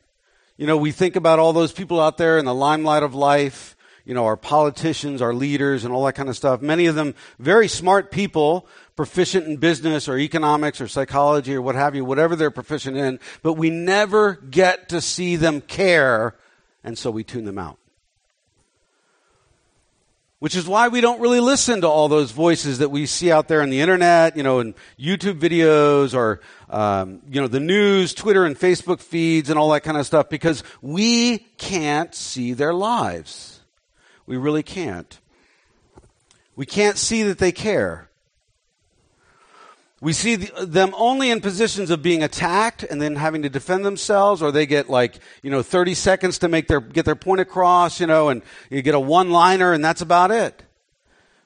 You 0.58 0.68
know, 0.68 0.78
we 0.78 0.92
think 0.92 1.16
about 1.16 1.40
all 1.40 1.52
those 1.52 1.74
people 1.74 2.00
out 2.00 2.18
there 2.18 2.38
in 2.38 2.46
the 2.46 2.54
limelight 2.54 3.04
of 3.04 3.14
life, 3.14 3.76
you 4.06 4.14
know, 4.14 4.26
our 4.26 4.38
politicians, 4.38 5.22
our 5.22 5.34
leaders, 5.34 5.84
and 5.84 5.94
all 5.94 6.06
that 6.06 6.14
kind 6.14 6.30
of 6.30 6.38
stuff. 6.38 6.62
Many 6.62 6.86
of 6.86 6.96
them 6.96 7.14
very 7.40 7.68
smart 7.68 8.10
people, 8.10 8.66
proficient 8.96 9.48
in 9.48 9.58
business 9.58 10.08
or 10.08 10.18
economics 10.18 10.80
or 10.80 10.88
psychology 10.88 11.56
or 11.56 11.62
what 11.62 11.76
have 11.76 11.94
you, 11.94 12.06
whatever 12.06 12.38
they're 12.38 12.52
proficient 12.52 12.96
in, 12.96 13.20
but 13.42 13.54
we 13.54 13.70
never 13.70 14.36
get 14.50 14.88
to 14.90 15.02
see 15.02 15.36
them 15.36 15.60
care, 15.60 16.36
and 16.84 16.98
so 16.98 17.12
we 17.12 17.24
tune 17.24 17.44
them 17.44 17.58
out. 17.58 17.78
Which 20.40 20.56
is 20.56 20.68
why 20.68 20.90
we 20.90 21.02
don't 21.02 21.22
really 21.22 21.40
listen 21.40 21.82
to 21.82 21.88
all 21.88 22.08
those 22.08 22.32
voices 22.32 22.80
that 22.80 22.90
we 22.90 23.06
see 23.06 23.32
out 23.32 23.48
there 23.48 23.62
on 23.62 23.70
the 23.70 23.80
internet, 23.80 24.36
you 24.36 24.44
know, 24.44 24.60
in 24.60 24.76
YouTube 25.00 25.40
videos 25.40 26.14
or, 26.14 26.42
um, 26.70 27.22
you 27.30 27.40
know, 27.40 27.48
the 27.48 27.62
news, 27.62 28.14
Twitter 28.14 28.46
and 28.46 28.56
Facebook 28.58 29.00
feeds 29.00 29.50
and 29.50 29.58
all 29.58 29.70
that 29.72 29.82
kind 29.82 29.98
of 29.98 30.06
stuff 30.06 30.30
because 30.30 30.64
we 30.82 31.40
can't 31.58 32.14
see 32.14 32.54
their 32.54 32.74
lives. 32.74 33.62
We 34.28 34.38
really 34.38 34.64
can't. 34.64 35.20
We 36.56 36.66
can't 36.66 36.98
see 36.98 37.24
that 37.24 37.38
they 37.38 37.52
care. 37.52 38.10
We 40.06 40.14
see 40.14 40.36
the, 40.36 40.68
them 40.68 40.94
only 40.96 41.32
in 41.32 41.42
positions 41.42 41.90
of 41.90 42.04
being 42.04 42.22
attacked 42.22 42.84
and 42.84 43.02
then 43.02 43.16
having 43.16 43.42
to 43.42 43.50
defend 43.50 43.84
themselves, 43.84 44.40
or 44.44 44.52
they 44.52 44.68
get 44.68 44.88
like, 44.88 45.16
you 45.42 45.50
know, 45.50 45.64
30 45.64 45.96
seconds 45.96 46.38
to 46.40 46.48
make 46.48 46.68
their, 46.68 46.80
get 46.80 47.06
their 47.06 47.16
point 47.16 47.42
across, 47.42 48.00
you 48.00 48.06
know, 48.06 48.30
and 48.30 48.44
you 48.70 48.84
get 48.84 48.94
a 48.94 49.00
one 49.00 49.32
liner 49.32 49.74
and 49.74 49.84
that's 49.84 50.02
about 50.02 50.30
it. 50.30 50.62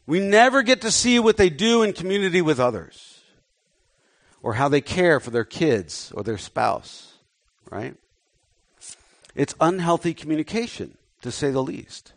We 0.06 0.20
never 0.20 0.62
get 0.62 0.82
to 0.82 0.92
see 0.92 1.20
what 1.20 1.38
they 1.38 1.50
do 1.50 1.84
in 1.84 1.94
community 1.94 2.42
with 2.42 2.60
others, 2.60 3.22
or 4.44 4.56
how 4.56 4.68
they 4.68 4.82
care 4.82 5.22
for 5.22 5.30
their 5.30 5.46
kids 5.46 6.12
or 6.14 6.22
their 6.22 6.38
spouse, 6.38 7.14
right? 7.72 7.96
It's 9.36 9.56
unhealthy 9.62 10.14
communication, 10.14 10.98
to 11.22 11.32
say 11.32 11.52
the 11.52 11.64
least. 11.64 12.12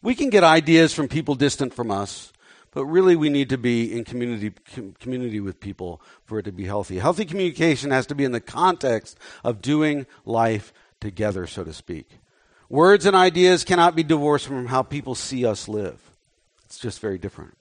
We 0.00 0.14
can 0.14 0.30
get 0.30 0.42
ideas 0.42 0.94
from 0.94 1.08
people 1.08 1.34
distant 1.34 1.74
from 1.74 1.90
us 1.90 2.31
but 2.72 2.86
really, 2.86 3.16
we 3.16 3.28
need 3.28 3.50
to 3.50 3.58
be 3.58 3.92
in 3.92 4.04
community, 4.04 4.52
com- 4.74 4.94
community 4.98 5.40
with 5.40 5.60
people 5.60 6.00
for 6.24 6.38
it 6.38 6.44
to 6.44 6.52
be 6.52 6.64
healthy. 6.64 6.98
Healthy 6.98 7.26
communication 7.26 7.90
has 7.90 8.06
to 8.06 8.14
be 8.14 8.24
in 8.24 8.32
the 8.32 8.40
context 8.40 9.18
of 9.44 9.62
doing 9.62 10.06
life 10.24 10.72
together, 11.00 11.46
so 11.46 11.64
to 11.64 11.72
speak. 11.72 12.08
Words 12.70 13.04
and 13.04 13.14
ideas 13.14 13.64
cannot 13.64 13.94
be 13.94 14.02
divorced 14.02 14.46
from 14.46 14.66
how 14.66 14.82
people 14.82 15.14
see 15.14 15.44
us 15.44 15.68
live. 15.68 16.00
It's 16.64 16.78
just 16.78 17.00
very 17.00 17.18
different. 17.18 17.54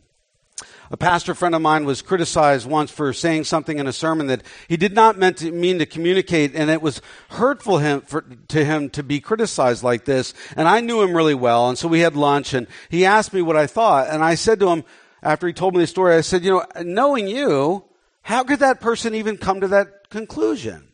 A 0.91 0.97
pastor 0.97 1.33
friend 1.33 1.55
of 1.55 1.61
mine 1.61 1.85
was 1.85 2.01
criticized 2.01 2.67
once 2.67 2.91
for 2.91 3.13
saying 3.13 3.45
something 3.45 3.79
in 3.79 3.87
a 3.87 3.93
sermon 3.93 4.27
that 4.27 4.43
he 4.67 4.77
did 4.77 4.93
not 4.93 5.17
meant 5.17 5.37
to 5.37 5.51
mean 5.51 5.79
to 5.79 5.85
communicate, 5.85 6.53
and 6.53 6.69
it 6.69 6.81
was 6.81 7.01
hurtful 7.29 7.77
him, 7.77 8.01
for, 8.01 8.21
to 8.49 8.63
him 8.63 8.89
to 8.91 9.03
be 9.03 9.19
criticized 9.19 9.83
like 9.83 10.05
this. 10.05 10.33
And 10.55 10.67
I 10.67 10.81
knew 10.81 11.01
him 11.01 11.15
really 11.15 11.33
well, 11.33 11.69
and 11.69 11.77
so 11.77 11.87
we 11.87 12.01
had 12.01 12.15
lunch, 12.15 12.53
and 12.53 12.67
he 12.89 13.05
asked 13.05 13.33
me 13.33 13.41
what 13.41 13.55
I 13.55 13.67
thought, 13.67 14.09
and 14.09 14.23
I 14.23 14.35
said 14.35 14.59
to 14.59 14.69
him, 14.69 14.83
after 15.23 15.47
he 15.47 15.53
told 15.53 15.73
me 15.73 15.81
the 15.81 15.87
story, 15.87 16.15
I 16.15 16.21
said, 16.21 16.43
you 16.43 16.51
know, 16.51 16.65
knowing 16.83 17.27
you, 17.27 17.85
how 18.23 18.43
could 18.43 18.59
that 18.59 18.81
person 18.81 19.15
even 19.15 19.37
come 19.37 19.61
to 19.61 19.67
that 19.69 20.09
conclusion? 20.09 20.89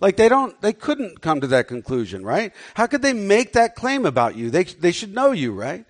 Like 0.00 0.16
they 0.16 0.28
don't, 0.28 0.60
they 0.60 0.72
couldn't 0.72 1.20
come 1.20 1.40
to 1.40 1.46
that 1.48 1.66
conclusion, 1.66 2.24
right? 2.24 2.52
How 2.74 2.86
could 2.86 3.02
they 3.02 3.12
make 3.12 3.52
that 3.54 3.74
claim 3.74 4.06
about 4.06 4.36
you? 4.36 4.50
They, 4.50 4.64
they 4.64 4.92
should 4.92 5.12
know 5.12 5.32
you, 5.32 5.52
right? 5.52 5.84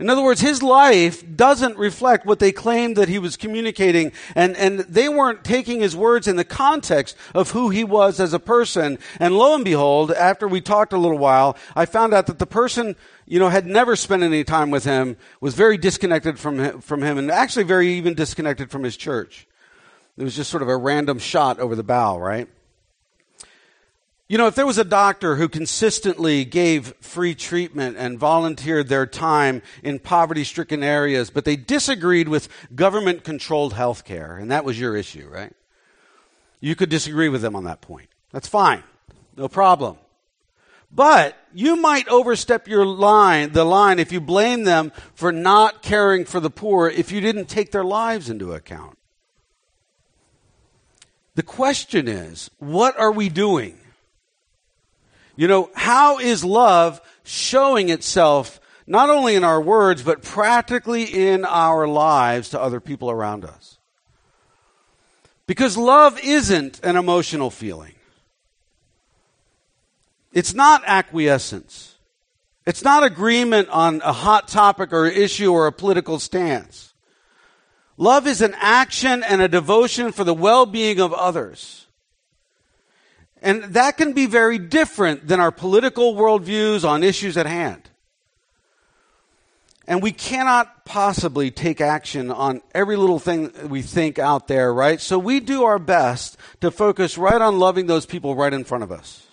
In 0.00 0.08
other 0.08 0.22
words, 0.22 0.40
his 0.40 0.62
life 0.62 1.24
doesn't 1.34 1.76
reflect 1.76 2.24
what 2.24 2.38
they 2.38 2.52
claimed 2.52 2.96
that 2.96 3.08
he 3.08 3.18
was 3.18 3.36
communicating, 3.36 4.12
and, 4.36 4.56
and 4.56 4.80
they 4.80 5.08
weren't 5.08 5.42
taking 5.42 5.80
his 5.80 5.96
words 5.96 6.28
in 6.28 6.36
the 6.36 6.44
context 6.44 7.16
of 7.34 7.50
who 7.50 7.70
he 7.70 7.82
was 7.82 8.20
as 8.20 8.32
a 8.32 8.38
person. 8.38 9.00
And 9.18 9.36
lo 9.36 9.56
and 9.56 9.64
behold, 9.64 10.12
after 10.12 10.46
we 10.46 10.60
talked 10.60 10.92
a 10.92 10.98
little 10.98 11.18
while, 11.18 11.56
I 11.74 11.84
found 11.84 12.14
out 12.14 12.28
that 12.28 12.38
the 12.38 12.46
person, 12.46 12.94
you 13.26 13.40
know, 13.40 13.48
had 13.48 13.66
never 13.66 13.96
spent 13.96 14.22
any 14.22 14.44
time 14.44 14.70
with 14.70 14.84
him, 14.84 15.16
was 15.40 15.54
very 15.54 15.76
disconnected 15.76 16.38
from 16.38 16.60
him, 16.60 16.80
from 16.80 17.02
him, 17.02 17.18
and 17.18 17.28
actually 17.28 17.64
very 17.64 17.88
even 17.94 18.14
disconnected 18.14 18.70
from 18.70 18.84
his 18.84 18.96
church. 18.96 19.48
It 20.16 20.22
was 20.22 20.36
just 20.36 20.50
sort 20.50 20.62
of 20.62 20.68
a 20.68 20.76
random 20.76 21.18
shot 21.18 21.58
over 21.58 21.74
the 21.74 21.82
bow, 21.82 22.18
right? 22.20 22.48
You 24.28 24.36
know, 24.36 24.46
if 24.46 24.54
there 24.54 24.66
was 24.66 24.76
a 24.76 24.84
doctor 24.84 25.36
who 25.36 25.48
consistently 25.48 26.44
gave 26.44 26.94
free 27.00 27.34
treatment 27.34 27.96
and 27.96 28.18
volunteered 28.18 28.88
their 28.88 29.06
time 29.06 29.62
in 29.82 29.98
poverty 29.98 30.44
stricken 30.44 30.82
areas, 30.82 31.30
but 31.30 31.46
they 31.46 31.56
disagreed 31.56 32.28
with 32.28 32.50
government 32.74 33.24
controlled 33.24 33.72
health 33.72 34.04
care, 34.04 34.36
and 34.36 34.50
that 34.50 34.66
was 34.66 34.78
your 34.78 34.94
issue, 34.96 35.26
right? 35.30 35.54
You 36.60 36.76
could 36.76 36.90
disagree 36.90 37.30
with 37.30 37.40
them 37.40 37.56
on 37.56 37.64
that 37.64 37.80
point. 37.80 38.10
That's 38.30 38.48
fine. 38.48 38.82
No 39.34 39.48
problem. 39.48 39.96
But 40.92 41.34
you 41.54 41.76
might 41.76 42.06
overstep 42.08 42.68
your 42.68 42.84
line, 42.84 43.52
the 43.52 43.64
line 43.64 43.98
if 43.98 44.12
you 44.12 44.20
blame 44.20 44.64
them 44.64 44.92
for 45.14 45.32
not 45.32 45.80
caring 45.80 46.26
for 46.26 46.38
the 46.38 46.50
poor 46.50 46.88
if 46.90 47.10
you 47.10 47.22
didn't 47.22 47.46
take 47.46 47.72
their 47.72 47.84
lives 47.84 48.28
into 48.28 48.52
account. 48.52 48.98
The 51.34 51.42
question 51.42 52.08
is, 52.08 52.50
what 52.58 52.98
are 52.98 53.12
we 53.12 53.30
doing? 53.30 53.78
You 55.38 55.46
know, 55.46 55.70
how 55.72 56.18
is 56.18 56.44
love 56.44 57.00
showing 57.22 57.90
itself 57.90 58.60
not 58.88 59.08
only 59.08 59.36
in 59.36 59.44
our 59.44 59.60
words, 59.60 60.02
but 60.02 60.20
practically 60.20 61.04
in 61.04 61.44
our 61.44 61.86
lives 61.86 62.48
to 62.48 62.60
other 62.60 62.80
people 62.80 63.08
around 63.08 63.44
us? 63.44 63.78
Because 65.46 65.76
love 65.76 66.18
isn't 66.24 66.80
an 66.82 66.96
emotional 66.96 67.50
feeling. 67.50 67.94
It's 70.32 70.54
not 70.54 70.82
acquiescence. 70.84 71.94
It's 72.66 72.82
not 72.82 73.04
agreement 73.04 73.68
on 73.68 74.02
a 74.04 74.12
hot 74.12 74.48
topic 74.48 74.92
or 74.92 75.06
issue 75.06 75.52
or 75.52 75.68
a 75.68 75.72
political 75.72 76.18
stance. 76.18 76.94
Love 77.96 78.26
is 78.26 78.40
an 78.40 78.56
action 78.58 79.22
and 79.22 79.40
a 79.40 79.46
devotion 79.46 80.10
for 80.10 80.24
the 80.24 80.34
well 80.34 80.66
being 80.66 80.98
of 80.98 81.12
others. 81.12 81.87
And 83.40 83.62
that 83.74 83.96
can 83.96 84.12
be 84.12 84.26
very 84.26 84.58
different 84.58 85.28
than 85.28 85.40
our 85.40 85.52
political 85.52 86.14
worldviews 86.14 86.88
on 86.88 87.02
issues 87.02 87.36
at 87.36 87.46
hand. 87.46 87.88
And 89.86 90.02
we 90.02 90.12
cannot 90.12 90.84
possibly 90.84 91.50
take 91.50 91.80
action 91.80 92.30
on 92.30 92.60
every 92.74 92.96
little 92.96 93.18
thing 93.18 93.52
we 93.68 93.80
think 93.80 94.18
out 94.18 94.48
there, 94.48 94.72
right? 94.72 95.00
So 95.00 95.18
we 95.18 95.40
do 95.40 95.64
our 95.64 95.78
best 95.78 96.36
to 96.60 96.70
focus 96.70 97.16
right 97.16 97.40
on 97.40 97.58
loving 97.58 97.86
those 97.86 98.04
people 98.04 98.34
right 98.34 98.52
in 98.52 98.64
front 98.64 98.84
of 98.84 98.92
us. 98.92 99.27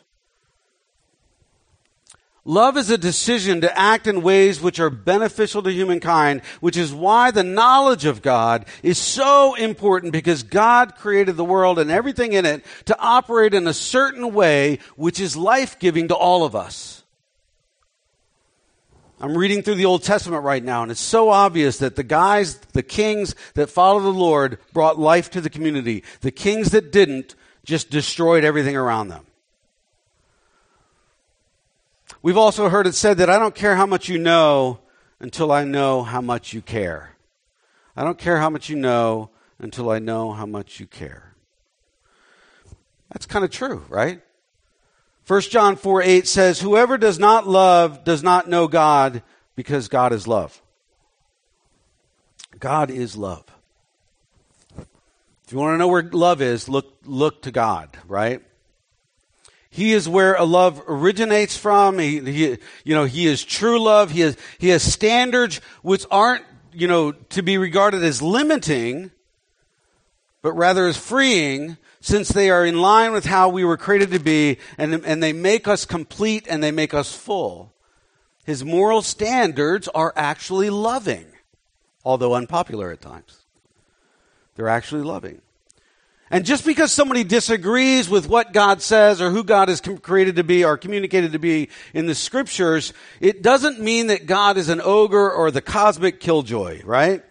Love 2.48 2.78
is 2.78 2.92
a 2.92 2.98
decision 2.98 3.62
to 3.62 3.78
act 3.78 4.06
in 4.06 4.22
ways 4.22 4.62
which 4.62 4.80
are 4.80 4.92
beneficial 4.92 5.64
to 5.64 5.72
humankind, 5.72 6.42
which 6.62 6.78
is 6.78 6.94
why 6.94 7.32
the 7.32 7.44
knowledge 7.44 8.06
of 8.06 8.22
God 8.22 8.68
is 8.84 9.00
so 9.00 9.56
important 9.56 10.14
because 10.14 10.44
God 10.44 10.96
created 10.96 11.38
the 11.38 11.44
world 11.44 11.80
and 11.80 11.90
everything 11.90 12.34
in 12.34 12.46
it 12.46 12.64
to 12.86 12.96
operate 13.00 13.56
in 13.56 13.66
a 13.66 13.74
certain 13.74 14.32
way 14.32 14.78
which 14.96 15.20
is 15.20 15.36
life 15.36 15.80
giving 15.80 16.08
to 16.10 16.16
all 16.16 16.44
of 16.44 16.56
us. 16.56 17.02
I'm 19.20 19.36
reading 19.36 19.64
through 19.64 19.76
the 19.76 19.86
Old 19.86 20.04
Testament 20.04 20.44
right 20.44 20.64
now, 20.64 20.84
and 20.84 20.92
it's 20.92 21.02
so 21.02 21.30
obvious 21.30 21.80
that 21.80 21.96
the 21.96 22.04
guys, 22.04 22.58
the 22.74 22.84
kings 22.84 23.34
that 23.56 23.72
follow 23.72 24.02
the 24.02 24.10
Lord, 24.10 24.60
brought 24.72 25.00
life 25.00 25.32
to 25.32 25.42
the 25.42 25.50
community. 25.50 26.04
The 26.22 26.32
kings 26.32 26.72
that 26.72 26.92
didn't 26.92 27.34
just 27.64 27.90
destroyed 27.90 28.44
everything 28.44 28.76
around 28.76 29.08
them. 29.08 29.26
We've 32.26 32.40
also 32.40 32.70
heard 32.70 32.88
it 32.88 32.96
said 32.96 33.20
that 33.20 33.30
I 33.30 33.38
don't 33.38 33.54
care 33.54 33.76
how 33.76 33.86
much 33.86 34.10
you 34.10 34.18
know 34.18 34.80
until 35.20 35.52
I 35.52 35.64
know 35.64 36.02
how 36.02 36.22
much 36.22 36.54
you 36.54 36.62
care. 36.64 37.18
I 37.96 38.04
don't 38.04 38.18
care 38.18 38.40
how 38.40 38.50
much 38.50 38.68
you 38.68 38.76
know 38.76 39.30
until 39.60 39.92
I 39.92 40.00
know 40.00 40.32
how 40.32 40.48
much 40.48 40.80
you 40.80 40.88
care. 40.88 41.36
That's 43.12 43.28
kind 43.28 43.46
of 43.46 43.52
true, 43.52 43.86
right? 43.90 44.24
1 45.28 45.42
John 45.42 45.76
4 45.76 46.02
8 46.02 46.28
says, 46.28 46.62
Whoever 46.62 46.98
does 46.98 47.20
not 47.20 47.48
love 47.48 48.04
does 48.04 48.24
not 48.24 48.50
know 48.50 48.68
God 48.68 49.22
because 49.56 49.88
God 49.88 50.12
is 50.12 50.28
love. 50.28 50.64
God 52.58 52.90
is 52.90 53.16
love. 53.16 53.46
If 54.80 55.52
you 55.52 55.60
want 55.60 55.76
to 55.76 55.78
know 55.78 55.90
where 55.90 56.02
love 56.02 56.42
is, 56.42 56.68
look, 56.68 56.98
look 57.06 57.44
to 57.44 57.52
God, 57.52 57.96
right? 58.08 58.42
He 59.76 59.92
is 59.92 60.08
where 60.08 60.36
a 60.36 60.46
love 60.46 60.82
originates 60.88 61.58
from. 61.58 62.00
He, 62.00 62.22
he, 62.22 62.58
you 62.86 62.96
know, 62.96 63.04
he 63.04 63.28
is 63.28 63.44
true 63.44 63.78
love. 63.78 64.10
He 64.10 64.22
has, 64.22 64.38
he 64.58 64.70
has 64.70 64.82
standards 64.82 65.60
which 65.82 66.06
aren't, 66.10 66.46
you 66.72 66.88
know, 66.88 67.12
to 67.12 67.42
be 67.42 67.58
regarded 67.58 68.02
as 68.02 68.22
limiting, 68.22 69.12
but 70.42 70.54
rather 70.54 70.88
as 70.88 70.96
freeing, 70.96 71.76
since 72.00 72.30
they 72.30 72.50
are 72.50 72.66
in 72.66 72.80
line 72.80 73.12
with 73.12 73.26
how 73.26 73.50
we 73.50 73.66
were 73.66 73.76
created 73.76 74.12
to 74.12 74.20
be, 74.20 74.60
and, 74.78 74.94
and 74.94 75.22
they 75.22 75.34
make 75.34 75.68
us 75.68 75.84
complete 75.84 76.48
and 76.50 76.64
they 76.64 76.72
make 76.72 76.94
us 76.94 77.14
full. 77.14 77.74
His 78.46 78.64
moral 78.64 79.02
standards 79.02 79.90
are 79.90 80.14
actually 80.16 80.70
loving, 80.70 81.26
although 82.06 82.34
unpopular 82.34 82.92
at 82.92 83.02
times. 83.02 83.40
They're 84.56 84.70
actually 84.70 85.04
loving. 85.04 85.42
And 86.32 86.44
just 86.44 86.66
because 86.66 86.92
somebody 86.92 87.24
disagrees 87.24 88.10
with 88.10 88.28
what 88.28 88.52
God 88.52 88.82
says 88.82 89.22
or 89.22 89.30
who 89.30 89.44
God 89.44 89.70
is 89.70 89.82
created 90.02 90.38
to 90.38 90.44
be 90.44 90.66
or 90.66 90.76
communicated 90.76 91.34
to 91.34 91.40
be 91.40 91.70
in 91.94 92.08
the 92.08 92.16
scriptures, 92.16 92.94
it 93.20 93.44
doesn't 93.44 93.80
mean 93.80 94.08
that 94.08 94.26
God 94.26 94.58
is 94.58 94.70
an 94.70 94.82
ogre 94.82 95.32
or 95.32 95.52
the 95.52 95.62
cosmic 95.62 96.20
killjoy, 96.20 96.82
right? 96.84 97.24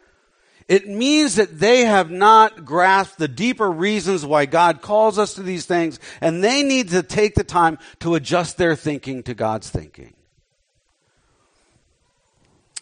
It 0.69 0.89
means 0.89 1.35
that 1.35 1.59
they 1.59 1.85
have 1.85 2.11
not 2.11 2.65
grasped 2.65 3.19
the 3.19 3.29
deeper 3.29 3.71
reasons 3.71 4.25
why 4.25 4.47
God 4.47 4.81
calls 4.81 5.19
us 5.19 5.35
to 5.35 5.43
these 5.43 5.67
things, 5.67 5.99
and 6.21 6.43
they 6.43 6.63
need 6.63 6.91
to 6.91 7.03
take 7.03 7.35
the 7.35 7.45
time 7.45 7.79
to 8.01 8.15
adjust 8.15 8.57
their 8.57 8.77
thinking 8.77 9.23
to 9.25 9.35
God's 9.35 9.69
thinking. 9.69 10.15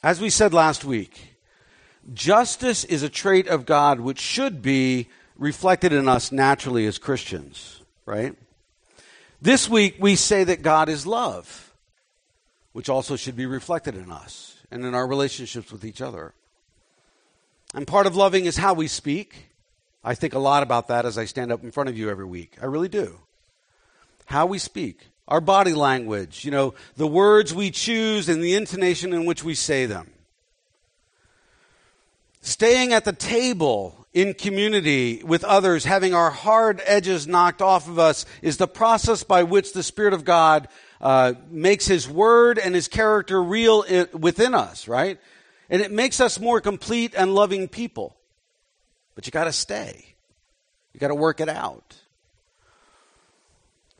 As 0.03 0.21
we 0.21 0.31
said 0.31 0.53
last 0.53 0.85
week, 0.85 1.37
justice 2.13 2.85
is 2.85 3.03
a 3.03 3.09
trait 3.09 3.49
of 3.49 3.67
God 3.67 3.99
which 3.99 4.21
should 4.21 4.61
be 4.63 5.09
reflected 5.37 5.93
in 5.93 6.09
us 6.09 6.33
naturally 6.33 6.87
as 6.87 6.99
Christians, 6.99 7.83
right? 8.07 8.35
This 9.41 9.69
week 9.69 9.97
we 9.99 10.17
say 10.17 10.45
that 10.45 10.63
God 10.63 10.89
is 10.89 11.07
love, 11.07 11.75
which 12.73 12.89
also 12.89 13.17
should 13.17 13.37
be 13.37 13.47
reflected 13.47 13.97
in 13.97 14.11
us 14.11 14.57
and 14.71 14.85
in 14.85 14.95
our 14.95 15.07
relationships 15.07 15.73
with 15.73 15.85
each 15.85 16.01
other. 16.01 16.33
And 17.75 17.87
part 17.87 18.07
of 18.07 18.17
loving 18.17 18.45
is 18.45 18.57
how 18.57 18.75
we 18.75 18.87
speak. 18.87 19.49
I 20.05 20.15
think 20.15 20.35
a 20.35 20.39
lot 20.39 20.63
about 20.63 20.89
that 20.89 21.07
as 21.07 21.17
I 21.17 21.25
stand 21.25 21.53
up 21.53 21.63
in 21.63 21.71
front 21.71 21.89
of 21.89 21.97
you 21.97 22.11
every 22.11 22.25
week. 22.25 22.57
I 22.61 22.67
really 22.67 22.89
do. 22.89 23.19
How 24.27 24.47
we 24.47 24.59
speak, 24.59 25.09
our 25.29 25.41
body 25.41 25.73
language, 25.73 26.45
you 26.45 26.51
know, 26.51 26.75
the 26.97 27.07
words 27.07 27.55
we 27.55 27.71
choose 27.71 28.29
and 28.29 28.43
the 28.43 28.55
intonation 28.55 29.13
in 29.13 29.25
which 29.25 29.43
we 29.45 29.55
say 29.55 29.87
them. 29.87 30.11
Staying 32.41 32.93
at 32.93 33.05
the 33.05 33.13
table 33.13 34.02
in 34.13 34.35
community 34.35 35.23
with 35.25 35.43
others, 35.45 35.85
having 35.85 36.15
our 36.15 36.31
hard 36.31 36.83
edges 36.85 37.27
knocked 37.27 37.63
off 37.63 37.89
of 37.89 37.99
us, 37.99 38.27
is 38.43 38.59
the 38.59 38.69
process 38.69 39.23
by 39.23 39.43
which 39.43 39.73
the 39.73 39.83
Spirit 39.83 40.13
of 40.13 40.25
God 40.25 40.69
uh, 41.01 41.33
makes 41.51 41.87
His 41.87 42.09
Word 42.09 42.59
and 42.59 42.75
His 42.75 42.89
character 42.89 43.43
real 43.43 43.85
within 44.13 44.55
us, 44.55 44.87
right? 44.87 45.19
And 45.71 45.81
it 45.81 45.91
makes 45.91 46.21
us 46.21 46.39
more 46.39 46.61
complete 46.61 47.15
and 47.17 47.35
loving 47.35 47.69
people. 47.69 48.17
But 49.15 49.27
you 49.27 49.33
got 49.33 49.45
to 49.45 49.53
stay, 49.53 50.15
you 50.93 51.01
got 51.01 51.09
to 51.09 51.15
work 51.15 51.41
it 51.41 51.49
out. 51.49 51.97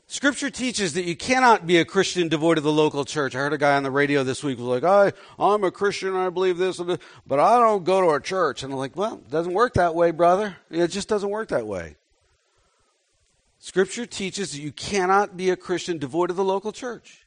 Scripture 0.07 0.49
teaches 0.49 0.93
that 0.93 1.05
you 1.05 1.15
cannot 1.15 1.65
be 1.65 1.77
a 1.77 1.85
Christian 1.85 2.27
devoid 2.27 2.57
of 2.57 2.63
the 2.63 2.71
local 2.71 3.05
church. 3.05 3.35
I 3.35 3.39
heard 3.39 3.53
a 3.53 3.57
guy 3.57 3.75
on 3.75 3.83
the 3.83 3.91
radio 3.91 4.23
this 4.23 4.43
week 4.43 4.59
was 4.59 4.67
like, 4.67 4.83
I, 4.83 5.13
I'm 5.39 5.63
a 5.63 5.71
Christian 5.71 6.15
I 6.15 6.29
believe 6.29 6.57
this, 6.57 6.79
but 7.25 7.39
I 7.39 7.59
don't 7.59 7.83
go 7.83 8.01
to 8.01 8.09
a 8.09 8.21
church. 8.21 8.63
And 8.63 8.73
I'm 8.73 8.79
like, 8.79 8.95
well, 8.95 9.15
it 9.15 9.31
doesn't 9.31 9.53
work 9.53 9.73
that 9.75 9.95
way, 9.95 10.11
brother. 10.11 10.57
It 10.69 10.87
just 10.89 11.07
doesn't 11.07 11.29
work 11.29 11.49
that 11.49 11.65
way. 11.65 11.95
Scripture 13.59 14.05
teaches 14.05 14.51
that 14.51 14.59
you 14.61 14.73
cannot 14.73 15.37
be 15.37 15.49
a 15.49 15.55
Christian 15.55 15.97
devoid 15.97 16.29
of 16.29 16.35
the 16.35 16.43
local 16.43 16.73
church. 16.73 17.22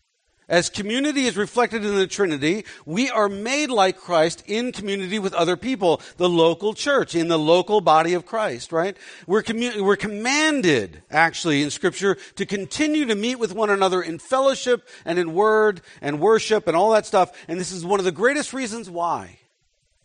As 0.49 0.71
community 0.71 1.27
is 1.27 1.37
reflected 1.37 1.85
in 1.85 1.97
the 1.97 2.07
Trinity, 2.07 2.65
we 2.85 3.11
are 3.11 3.29
made 3.29 3.69
like 3.69 3.99
Christ 3.99 4.45
in 4.47 4.71
community 4.71 5.19
with 5.19 5.35
other 5.35 5.57
people, 5.57 6.01
the 6.19 6.29
local 6.29 6.73
church, 6.73 7.17
in 7.17 7.27
the 7.27 7.39
local 7.39 7.81
body 7.81 8.15
of 8.15 8.27
Christ, 8.27 8.71
right? 8.71 8.97
We're, 9.27 9.43
commu- 9.43 9.81
we're 9.81 9.97
commanded, 9.97 11.03
actually, 11.11 11.63
in 11.63 11.71
Scripture, 11.71 12.17
to 12.37 12.47
continue 12.47 13.07
to 13.07 13.17
meet 13.17 13.41
with 13.41 13.55
one 13.55 13.71
another 13.71 14.01
in 14.01 14.21
fellowship 14.21 14.89
and 15.05 15.19
in 15.19 15.35
word 15.35 15.81
and 16.01 16.21
worship 16.21 16.69
and 16.69 16.77
all 16.77 16.93
that 16.93 17.07
stuff. 17.07 17.33
And 17.49 17.59
this 17.59 17.73
is 17.73 17.85
one 17.85 17.99
of 17.99 18.05
the 18.05 18.13
greatest 18.13 18.53
reasons 18.53 18.89
why. 18.89 19.41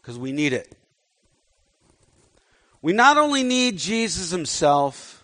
Because 0.01 0.17
we 0.17 0.31
need 0.31 0.53
it. 0.53 0.75
We 2.81 2.93
not 2.93 3.17
only 3.17 3.43
need 3.43 3.77
Jesus 3.77 4.31
himself, 4.31 5.23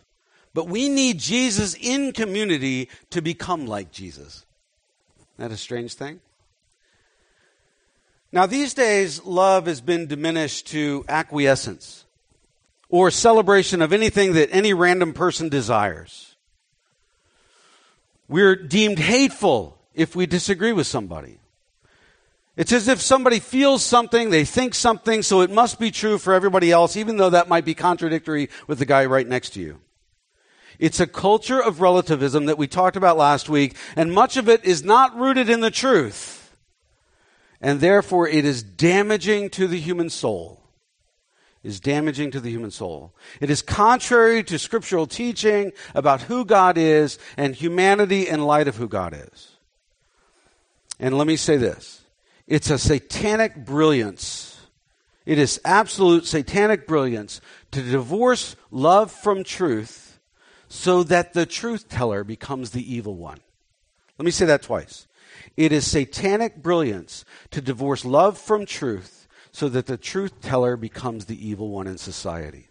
but 0.53 0.67
we 0.67 0.89
need 0.89 1.17
Jesus 1.17 1.73
in 1.73 2.12
community 2.12 2.89
to 3.10 3.19
become 3.19 3.65
like 3.65 3.91
Jesus. 3.91 4.45
Isn't 5.38 5.50
that 5.50 5.54
a 5.54 5.58
strange 5.58 5.93
thing? 5.93 6.19
Now, 8.32 8.47
these 8.47 8.73
days, 8.73 9.23
love 9.23 9.67
has 9.67 9.82
been 9.82 10.08
diminished 10.08 10.67
to 10.67 11.06
acquiescence 11.08 12.06
or 12.89 13.12
celebration 13.12 13.84
of 13.84 13.93
anything 13.93 14.34
that 14.34 14.50
any 14.52 14.73
random 14.73 15.13
person 15.13 15.47
desires. 15.47 16.36
We're 18.28 18.56
deemed 18.56 18.97
hateful 18.97 19.78
if 19.93 20.15
we 20.15 20.26
disagree 20.26 20.73
with 20.73 20.88
somebody. 20.88 21.39
It's 22.56 22.71
as 22.71 22.88
if 22.88 23.00
somebody 23.00 23.39
feels 23.39 23.84
something, 23.84 24.32
they 24.32 24.43
think 24.43 24.73
something, 24.73 25.21
so 25.21 25.41
it 25.41 25.52
must 25.52 25.80
be 25.80 25.91
true 25.91 26.17
for 26.17 26.34
everybody 26.34 26.71
else, 26.71 26.97
even 26.97 27.17
though 27.17 27.30
that 27.30 27.47
might 27.47 27.63
be 27.65 27.76
contradictory 27.76 28.50
with 28.65 28.80
the 28.80 28.86
guy 28.86 29.06
right 29.06 29.28
next 29.28 29.52
to 29.52 29.62
you. 29.62 29.80
It's 30.80 31.00
a 31.00 31.08
culture 31.08 31.62
of 31.62 31.82
relativism 31.82 32.46
that 32.46 32.58
we 32.58 32.68
talked 32.68 32.96
about 32.96 33.18
last 33.18 33.50
week, 33.50 33.76
and 33.96 34.13
much 34.13 34.38
of 34.38 34.48
it 34.48 34.63
is 34.63 34.84
not 34.84 35.18
rooted 35.18 35.50
in 35.50 35.62
the 35.62 35.72
truth. 35.72 36.56
And 37.60 37.80
therefore, 37.80 38.28
it 38.28 38.46
is 38.46 38.62
damaging 38.62 39.50
to 39.52 39.68
the 39.68 39.80
human 39.80 40.10
soul. 40.10 40.62
Is 41.63 41.80
damaging 41.80 42.32
to 42.32 42.40
the 42.40 42.52
human 42.52 42.72
soul. 42.72 43.13
It 43.42 43.50
is 43.50 43.62
contrary 43.62 44.44
to 44.44 44.60
scriptural 44.60 45.08
teaching 45.08 45.74
about 45.96 46.22
who 46.22 46.46
God 46.46 46.78
is 46.78 47.18
and 47.36 47.56
humanity 47.56 48.28
in 48.28 48.46
light 48.46 48.68
of 48.68 48.78
who 48.78 48.88
God 48.88 49.13
is. 49.34 49.50
And 51.00 51.18
let 51.18 51.28
me 51.28 51.36
say 51.36 51.58
this 51.58 52.04
it's 52.46 52.70
a 52.70 52.78
satanic 52.78 53.66
brilliance. 53.66 54.54
It 55.26 55.40
is 55.40 55.60
absolute 55.66 56.26
satanic 56.26 56.88
brilliance 56.88 57.42
to 57.72 57.82
divorce 57.82 58.56
love 58.72 59.12
from 59.12 59.44
truth 59.44 60.07
so 60.69 61.03
that 61.03 61.34
the 61.34 61.45
truth 61.45 61.89
teller 61.89 62.23
becomes 62.23 62.71
the 62.71 62.93
evil 62.93 63.15
one. 63.15 63.39
Let 64.17 64.25
me 64.25 64.32
say 64.32 64.45
that 64.45 64.63
twice. 64.63 65.08
It 65.56 65.71
is 65.71 65.86
satanic 65.86 66.62
brilliance 66.62 67.25
to 67.51 67.62
divorce 67.62 68.03
love 68.03 68.38
from 68.38 68.65
truth 68.65 69.27
so 69.51 69.69
that 69.69 69.86
the 69.86 69.97
truth 69.97 70.41
teller 70.41 70.75
becomes 70.75 71.25
the 71.25 71.47
evil 71.47 71.69
one 71.69 71.88
in 71.88 71.97
society. 71.97 72.67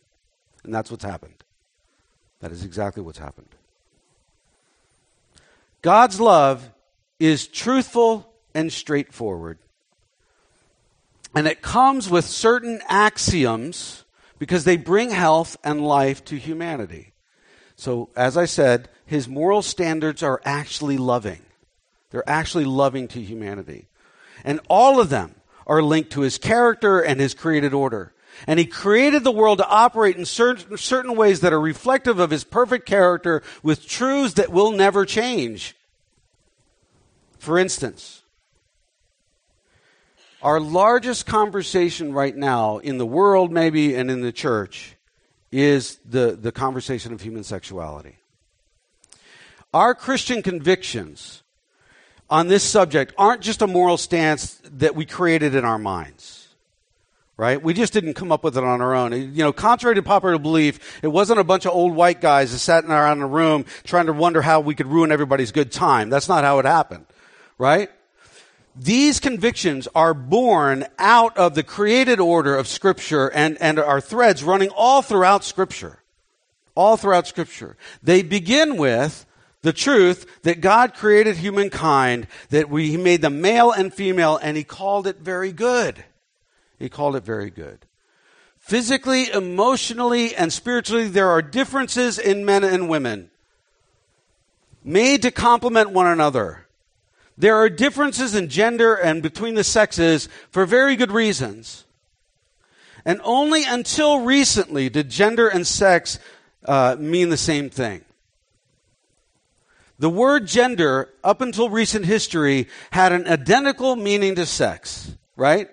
And 0.65 0.75
that's 0.75 0.91
what's 0.91 1.05
happened. 1.05 1.45
That 2.41 2.53
is 2.53 2.65
exactly 2.65 3.03
what's 3.03 3.19
happened. 3.19 3.49
God's 5.83 6.21
love 6.21 6.71
is 7.19 7.47
truthful 7.47 8.33
and 8.55 8.73
straightforward. 8.73 9.59
And 11.35 11.47
it 11.47 11.63
comes 11.63 12.09
with 12.09 12.25
certain 12.25 12.81
axioms 12.89 14.05
because 14.39 14.65
they 14.65 14.77
bring 14.77 15.11
health 15.11 15.57
and 15.63 15.87
life 15.87 16.25
to 16.27 16.37
humanity. 16.37 17.13
So, 17.77 18.09
as 18.17 18.39
I 18.39 18.47
said, 18.47 18.89
his 19.05 19.29
moral 19.29 19.61
standards 19.63 20.23
are 20.23 20.41
actually 20.45 20.97
loving. 20.97 21.43
They're 22.11 22.29
actually 22.29 22.65
loving 22.65 23.07
to 23.09 23.21
humanity. 23.21 23.89
And 24.45 24.61
all 24.69 24.99
of 24.99 25.11
them 25.11 25.35
are 25.67 25.83
linked 25.83 26.13
to 26.13 26.23
his 26.23 26.39
character 26.39 27.01
and 27.01 27.21
his 27.21 27.35
created 27.35 27.75
order. 27.75 28.15
And 28.47 28.59
he 28.59 28.67
created 28.67 29.25
the 29.25 29.33
world 29.33 29.59
to 29.59 29.69
operate 29.69 30.17
in 30.17 30.25
certain, 30.25 30.77
certain 30.79 31.17
ways 31.17 31.41
that 31.41 31.53
are 31.53 31.61
reflective 31.61 32.19
of 32.19 32.31
his 32.31 32.45
perfect 32.45 32.87
character 32.87 33.43
with 33.63 33.87
truths 33.87 34.35
that 34.35 34.51
will 34.51 34.73
never 34.73 35.05
change. 35.05 35.77
For 37.39 37.59
instance, 37.59 38.23
our 40.43 40.61
largest 40.61 41.27
conversation 41.27 42.13
right 42.13 42.37
now 42.37 42.79
in 42.79 42.99
the 42.99 43.07
world, 43.07 43.53
maybe, 43.53 43.95
and 43.95 44.11
in 44.11 44.21
the 44.21 44.33
church 44.33 44.96
is 45.53 45.99
the, 46.05 46.39
the 46.41 46.53
conversation 46.53 47.13
of 47.13 47.21
human 47.21 47.45
sexuality. 47.45 48.17
Our 49.73 49.95
Christian 49.95 50.43
convictions 50.43 51.43
on 52.29 52.49
this 52.49 52.63
subject 52.63 53.15
aren't 53.19 53.43
just 53.43 53.63
a 53.63 53.67
moral 53.67 53.97
stance 53.97 54.61
that 54.65 54.95
we 54.95 55.05
created 55.05 55.55
in 55.55 55.65
our 55.65 55.79
minds. 55.79 56.49
Right? 57.39 57.63
We 57.63 57.75
just 57.75 57.93
didn't 57.93 58.15
come 58.15 58.33
up 58.33 58.43
with 58.43 58.57
it 58.57 58.65
on 58.65 58.81
our 58.81 58.95
own. 58.95 59.13
You 59.13 59.45
know, 59.45 59.53
contrary 59.53 59.95
to 59.97 60.03
popular 60.03 60.39
belief, 60.39 61.03
it 61.03 61.09
wasn't 61.09 61.39
a 61.39 61.45
bunch 61.45 61.67
of 61.67 61.73
old 61.73 61.95
white 61.95 62.23
guys 62.23 62.53
that 62.53 62.59
sat 62.61 62.87
around 62.87 63.19
in 63.19 63.25
a 63.25 63.27
room 63.27 63.67
trying 63.85 64.07
to 64.07 64.15
wonder 64.15 64.41
how 64.41 64.61
we 64.61 64.75
could 64.75 64.87
ruin 64.87 65.13
everybody's 65.13 65.53
good 65.53 65.71
time. 65.71 66.09
That's 66.09 66.31
not 66.31 66.45
how 66.45 66.59
it 66.61 66.65
happened. 66.65 67.05
Right? 67.59 67.91
These 68.79 69.21
convictions 69.21 69.89
are 69.95 70.13
born 70.13 70.85
out 70.99 71.37
of 71.39 71.55
the 71.55 71.63
created 71.63 72.21
order 72.21 72.55
of 72.55 72.69
Scripture 72.69 73.29
and, 73.29 73.57
and 73.61 73.79
are 73.79 74.03
threads 74.03 74.45
running 74.45 74.69
all 74.69 75.01
throughout 75.01 75.45
Scripture. 75.45 76.03
All 76.75 76.99
throughout 76.99 77.27
Scripture. 77.27 77.79
They 78.03 78.23
begin 78.23 78.77
with 78.77 79.25
the 79.63 79.73
truth 79.73 80.43
that 80.43 80.61
God 80.61 80.93
created 80.93 81.37
humankind, 81.37 82.27
that 82.51 82.69
we, 82.69 82.91
He 82.91 82.99
made 82.99 83.23
them 83.23 83.41
male 83.41 83.73
and 83.73 83.93
female, 83.95 84.37
and 84.37 84.59
He 84.59 84.65
called 84.65 85.07
it 85.07 85.21
very 85.21 85.53
good. 85.53 86.05
He 86.79 86.91
called 86.91 87.17
it 87.17 87.25
very 87.25 87.49
good. 87.49 87.87
Physically, 88.59 89.31
emotionally, 89.31 90.35
and 90.35 90.53
spiritually, 90.53 91.09
there 91.09 91.31
are 91.31 91.41
differences 91.41 92.19
in 92.19 92.45
men 92.45 92.63
and 92.63 92.91
women 92.91 93.31
made 94.85 95.23
to 95.23 95.31
complement 95.31 95.91
one 95.91 96.07
another. 96.07 96.66
There 97.39 97.57
are 97.57 97.69
differences 97.69 98.35
in 98.35 98.49
gender 98.49 98.95
and 98.95 99.23
between 99.23 99.55
the 99.55 99.65
sexes 99.65 100.29
for 100.51 100.65
very 100.65 100.97
good 100.97 101.13
reasons. 101.13 101.85
And 103.05 103.21
only 103.23 103.65
until 103.65 104.21
recently 104.21 104.89
did 104.89 105.11
gender 105.11 105.47
and 105.47 105.67
sex 105.67 106.19
uh, 106.65 106.97
mean 106.99 107.29
the 107.29 107.37
same 107.37 107.71
thing. 107.71 108.05
The 109.99 110.11
word 110.11 110.47
gender, 110.47 111.11
up 111.25 111.41
until 111.41 111.71
recent 111.71 112.05
history, 112.05 112.69
had 112.91 113.13
an 113.13 113.27
identical 113.27 113.97
meaning 113.97 114.35
to 114.35 114.45
sex, 114.45 115.17
right? 115.37 115.71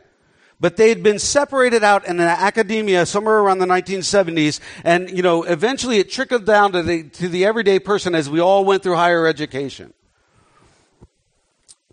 But 0.61 0.77
they 0.77 0.87
had 0.89 1.03
been 1.03 1.19
separated 1.19 1.83
out 1.83 2.05
in 2.05 2.21
academia 2.21 3.05
somewhere 3.05 3.39
around 3.39 3.59
the 3.59 3.65
1970s, 3.65 4.61
and 4.85 5.09
you 5.09 5.23
know, 5.23 5.43
eventually 5.43 5.97
it 5.97 6.09
trickled 6.09 6.45
down 6.45 6.71
to 6.71 6.83
the 6.83 7.03
to 7.09 7.27
the 7.27 7.43
everyday 7.43 7.79
person 7.79 8.15
as 8.15 8.29
we 8.29 8.39
all 8.39 8.63
went 8.63 8.81
through 8.81 8.95
higher 8.95 9.27
education. 9.27 9.93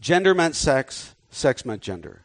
Gender 0.00 0.34
meant 0.34 0.56
sex, 0.56 1.14
sex 1.30 1.64
meant 1.64 1.82
gender. 1.82 2.24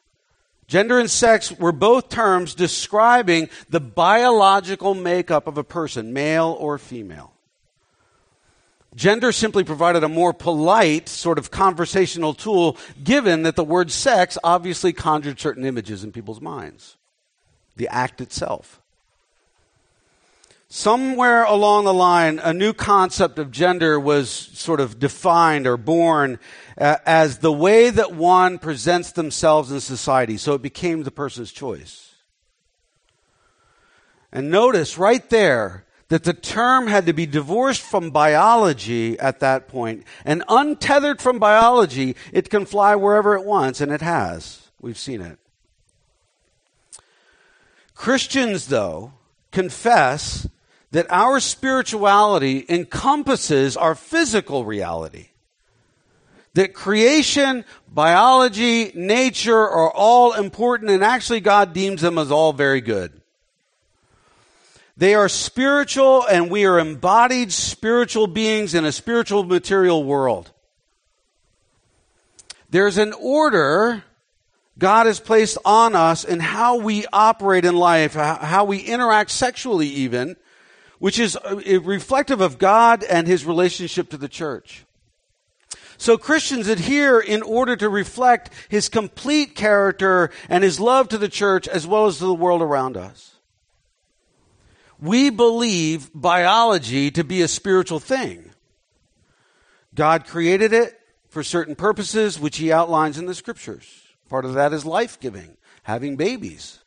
Gender 0.67 0.99
and 0.99 1.11
sex 1.11 1.51
were 1.51 1.71
both 1.71 2.09
terms 2.09 2.55
describing 2.55 3.49
the 3.69 3.79
biological 3.79 4.95
makeup 4.95 5.45
of 5.45 5.57
a 5.57 5.63
person, 5.63 6.11
male 6.13 6.55
or 6.59 6.77
female. 6.77 7.33
Gender 8.95 9.33
simply 9.33 9.63
provided 9.63 10.03
a 10.03 10.09
more 10.09 10.33
polite 10.33 11.09
sort 11.09 11.37
of 11.37 11.51
conversational 11.51 12.33
tool, 12.33 12.77
given 13.03 13.43
that 13.43 13.57
the 13.57 13.63
word 13.63 13.91
sex 13.91 14.37
obviously 14.43 14.93
conjured 14.93 15.39
certain 15.39 15.65
images 15.65 16.03
in 16.03 16.13
people's 16.13 16.39
minds. 16.39 16.95
The 17.75 17.89
act 17.89 18.21
itself. 18.21 18.81
Somewhere 20.75 21.45
along 21.45 21.85
the 21.85 21.93
line, 21.93 22.37
a 22.37 22.53
new 22.53 22.73
concept 22.73 23.39
of 23.39 23.49
gender 23.49 23.97
was 23.97 24.29
sort 24.29 24.81
of 24.81 24.99
defined 24.99 25.67
or 25.67 25.77
born 25.77 26.37
uh, 26.77 26.97
as 27.05 27.37
the 27.37 27.51
way 27.51 27.89
that 27.89 28.11
one 28.11 28.59
presents 28.59 29.13
themselves 29.13 29.71
in 29.71 29.79
society. 29.79 30.35
So 30.35 30.53
it 30.53 30.61
became 30.61 31.03
the 31.03 31.11
person's 31.11 31.53
choice. 31.53 32.15
And 34.33 34.51
notice 34.51 34.97
right 34.97 35.27
there 35.29 35.85
that 36.09 36.25
the 36.25 36.33
term 36.33 36.87
had 36.87 37.05
to 37.05 37.13
be 37.13 37.25
divorced 37.25 37.81
from 37.81 38.11
biology 38.11 39.17
at 39.17 39.39
that 39.39 39.69
point 39.69 40.03
and 40.25 40.43
untethered 40.49 41.21
from 41.21 41.39
biology. 41.39 42.17
It 42.33 42.49
can 42.49 42.65
fly 42.65 42.97
wherever 42.97 43.33
it 43.35 43.45
wants, 43.45 43.79
and 43.79 43.93
it 43.93 44.01
has. 44.01 44.67
We've 44.81 44.99
seen 44.99 45.21
it. 45.21 45.39
Christians, 47.93 48.67
though, 48.67 49.13
confess 49.53 50.49
that 50.95 51.07
our 51.09 51.41
spirituality 51.41 52.65
encompasses 52.69 53.75
our 53.75 53.95
physical 53.95 54.63
reality 54.63 55.27
that 56.53 56.73
creation, 56.73 57.65
biology, 57.93 58.93
nature 58.95 59.59
are 59.59 59.91
all 59.91 60.31
important, 60.31 60.89
and 60.89 61.03
actually 61.03 61.41
God 61.41 61.73
deems 61.73 61.99
them 61.99 62.17
as 62.17 62.31
all 62.31 62.53
very 62.53 62.79
good. 62.79 63.11
They 64.95 65.15
are 65.15 65.27
spiritual, 65.27 66.25
and 66.27 66.49
we 66.49 66.63
are 66.65 66.79
embodied 66.79 67.51
spiritual 67.51 68.27
beings 68.27 68.73
in 68.73 68.85
a 68.85 68.93
spiritual 68.93 69.43
material 69.43 70.01
world. 70.01 70.49
There's 72.69 72.97
an 72.97 73.11
order 73.19 74.01
God 74.77 75.07
has 75.07 75.19
placed 75.19 75.57
on 75.65 75.93
us 75.93 76.23
in 76.23 76.39
how 76.39 76.77
we 76.77 77.05
operate 77.11 77.65
in 77.65 77.75
life, 77.75 78.13
how 78.13 78.63
we 78.63 78.79
interact 78.79 79.31
sexually 79.31 79.87
even, 79.87 80.37
which 80.99 81.19
is 81.19 81.35
uh, 81.35 81.61
reflective 81.83 82.41
of 82.41 82.57
God 82.57 83.03
and 83.03 83.27
his 83.27 83.45
relationship 83.45 84.09
to 84.09 84.17
the 84.17 84.29
church. 84.29 84.85
So 85.97 86.17
Christians 86.17 86.67
adhere 86.67 87.19
in 87.19 87.41
order 87.41 87.75
to 87.75 87.89
reflect 87.89 88.51
his 88.69 88.89
complete 88.89 89.55
character 89.55 90.29
and 90.49 90.63
his 90.63 90.79
love 90.79 91.07
to 91.09 91.17
the 91.17 91.29
church 91.29 91.67
as 91.67 91.87
well 91.87 92.05
as 92.05 92.17
to 92.17 92.25
the 92.25 92.33
world 92.33 92.61
around 92.61 92.97
us. 92.97 93.35
We 94.99 95.29
believe 95.29 96.09
biology 96.13 97.11
to 97.11 97.23
be 97.23 97.41
a 97.41 97.47
spiritual 97.47 97.99
thing. 97.99 98.51
God 99.93 100.25
created 100.25 100.73
it 100.73 100.99
for 101.29 101.43
certain 101.43 101.75
purposes, 101.75 102.39
which 102.39 102.57
he 102.57 102.71
outlines 102.71 103.17
in 103.17 103.25
the 103.25 103.35
scriptures. 103.35 104.03
Part 104.29 104.45
of 104.45 104.53
that 104.53 104.73
is 104.73 104.85
life 104.85 105.19
giving, 105.19 105.57
having 105.83 106.15
babies. 106.15 106.79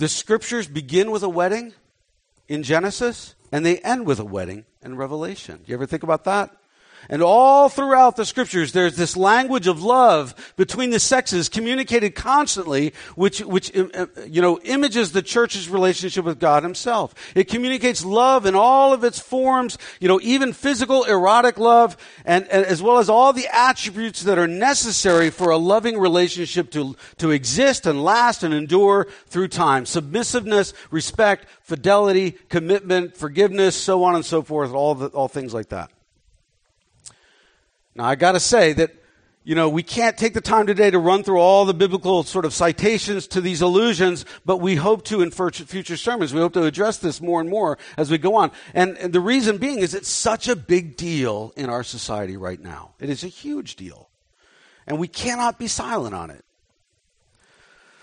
The 0.00 0.08
scriptures 0.08 0.66
begin 0.66 1.10
with 1.10 1.22
a 1.22 1.28
wedding 1.28 1.74
in 2.48 2.62
Genesis, 2.62 3.34
and 3.52 3.66
they 3.66 3.76
end 3.80 4.06
with 4.06 4.18
a 4.18 4.24
wedding 4.24 4.64
in 4.80 4.96
Revelation. 4.96 5.58
Do 5.58 5.64
you 5.66 5.74
ever 5.74 5.84
think 5.84 6.02
about 6.02 6.24
that? 6.24 6.56
And 7.08 7.22
all 7.22 7.68
throughout 7.68 8.16
the 8.16 8.24
scriptures, 8.24 8.72
there's 8.72 8.96
this 8.96 9.16
language 9.16 9.66
of 9.66 9.82
love 9.82 10.34
between 10.56 10.90
the 10.90 11.00
sexes 11.00 11.48
communicated 11.48 12.14
constantly, 12.14 12.92
which, 13.16 13.40
which, 13.40 13.76
uh, 13.76 13.86
uh, 13.94 14.06
you 14.28 14.42
know, 14.42 14.60
images 14.60 15.12
the 15.12 15.22
church's 15.22 15.68
relationship 15.68 16.24
with 16.24 16.38
God 16.38 16.62
himself. 16.62 17.14
It 17.34 17.44
communicates 17.44 18.04
love 18.04 18.46
in 18.46 18.54
all 18.54 18.92
of 18.92 19.02
its 19.02 19.18
forms, 19.18 19.78
you 20.00 20.08
know, 20.08 20.20
even 20.22 20.52
physical, 20.52 21.04
erotic 21.04 21.58
love, 21.58 21.96
and, 22.24 22.46
and 22.48 22.64
as 22.66 22.82
well 22.82 22.98
as 22.98 23.08
all 23.08 23.32
the 23.32 23.48
attributes 23.52 24.22
that 24.22 24.38
are 24.38 24.48
necessary 24.48 25.30
for 25.30 25.50
a 25.50 25.56
loving 25.56 25.98
relationship 25.98 26.70
to, 26.70 26.96
to 27.18 27.30
exist 27.30 27.86
and 27.86 28.04
last 28.04 28.42
and 28.42 28.54
endure 28.54 29.06
through 29.26 29.48
time. 29.48 29.86
Submissiveness, 29.86 30.74
respect, 30.90 31.46
fidelity, 31.62 32.32
commitment, 32.48 33.16
forgiveness, 33.16 33.76
so 33.76 34.04
on 34.04 34.14
and 34.14 34.24
so 34.24 34.42
forth, 34.42 34.72
all, 34.72 34.94
the, 34.94 35.06
all 35.08 35.28
things 35.28 35.54
like 35.54 35.70
that. 35.70 35.90
Now, 37.94 38.04
I 38.04 38.14
got 38.14 38.32
to 38.32 38.40
say 38.40 38.72
that, 38.74 38.94
you 39.42 39.54
know, 39.54 39.68
we 39.68 39.82
can't 39.82 40.16
take 40.16 40.34
the 40.34 40.40
time 40.40 40.66
today 40.66 40.90
to 40.90 40.98
run 40.98 41.24
through 41.24 41.38
all 41.38 41.64
the 41.64 41.74
biblical 41.74 42.22
sort 42.22 42.44
of 42.44 42.54
citations 42.54 43.26
to 43.28 43.40
these 43.40 43.60
allusions, 43.60 44.24
but 44.44 44.58
we 44.58 44.76
hope 44.76 45.04
to 45.06 45.22
in 45.22 45.30
future 45.30 45.96
sermons. 45.96 46.32
We 46.32 46.40
hope 46.40 46.52
to 46.52 46.64
address 46.64 46.98
this 46.98 47.20
more 47.20 47.40
and 47.40 47.50
more 47.50 47.78
as 47.96 48.10
we 48.10 48.18
go 48.18 48.36
on. 48.36 48.52
And, 48.74 48.96
and 48.98 49.12
the 49.12 49.20
reason 49.20 49.58
being 49.58 49.80
is 49.80 49.94
it's 49.94 50.08
such 50.08 50.46
a 50.46 50.54
big 50.54 50.96
deal 50.96 51.52
in 51.56 51.68
our 51.68 51.82
society 51.82 52.36
right 52.36 52.60
now. 52.60 52.94
It 53.00 53.10
is 53.10 53.24
a 53.24 53.28
huge 53.28 53.76
deal. 53.76 54.08
And 54.86 54.98
we 54.98 55.08
cannot 55.08 55.58
be 55.58 55.66
silent 55.66 56.14
on 56.14 56.30
it. 56.30 56.44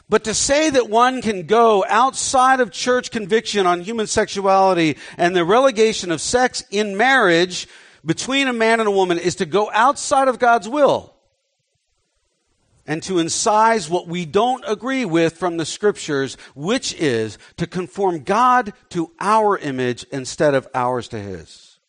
But 0.10 0.24
to 0.24 0.34
say 0.34 0.70
that 0.70 0.90
one 0.90 1.22
can 1.22 1.48
go 1.48 1.84
outside 1.88 2.62
of 2.62 2.72
church 2.72 3.12
conviction 3.12 3.66
on 3.66 3.82
human 3.82 4.08
sexuality 4.08 4.98
and 5.18 5.36
the 5.36 5.44
relegation 5.44 6.12
of 6.12 6.22
sex 6.22 6.64
in 6.72 6.96
marriage 6.96 7.68
between 8.08 8.48
a 8.48 8.54
man 8.54 8.80
and 8.80 8.88
a 8.88 8.92
woman 8.92 9.20
is 9.20 9.36
to 9.36 9.46
go 9.46 9.70
outside 9.74 10.30
of 10.30 10.40
God's 10.40 10.68
will 10.68 11.14
and 12.88 13.04
to 13.04 13.16
incise 13.16 13.90
what 13.90 14.08
we 14.08 14.26
don't 14.26 14.64
agree 14.66 15.04
with 15.04 15.36
from 15.36 15.58
the 15.58 15.66
scriptures, 15.66 16.38
which 16.56 16.94
is 16.94 17.38
to 17.58 17.68
conform 17.68 18.24
God 18.24 18.72
to 18.92 19.12
our 19.20 19.58
image 19.58 20.06
instead 20.06 20.56
of 20.56 20.70
ours 20.74 21.10
to 21.10 21.20
his. 21.20 21.80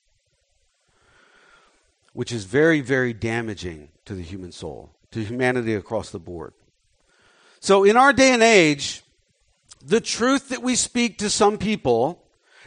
Which 2.15 2.33
is 2.33 2.45
very, 2.47 2.81
very 2.81 3.13
damaging 3.13 3.91
to 4.05 4.15
the 4.15 4.23
human 4.23 4.51
soul, 4.51 4.91
to 5.13 5.23
humanity 5.23 5.75
across 5.75 6.11
the 6.11 6.19
board. 6.19 6.53
So, 7.61 7.85
in 7.85 7.97
our 7.97 8.13
day 8.13 8.33
and 8.33 8.43
age, 8.43 9.05
the 9.85 10.01
truth 10.01 10.49
that 10.49 10.63
we 10.63 10.75
speak 10.75 11.19
to 11.19 11.31
some 11.31 11.59
people, 11.59 12.25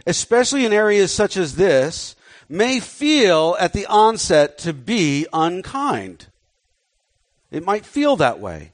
especially 0.08 0.64
in 0.64 0.72
areas 0.72 1.12
such 1.12 1.36
as 1.36 1.58
this, 1.58 2.16
may 2.52 2.80
feel 2.80 3.56
at 3.60 3.74
the 3.74 3.86
onset 3.86 4.58
to 4.60 4.74
be 4.74 5.26
unkind. 5.32 6.28
It 7.50 7.66
might 7.66 7.86
feel 7.86 8.16
that 8.18 8.40
way. 8.40 8.72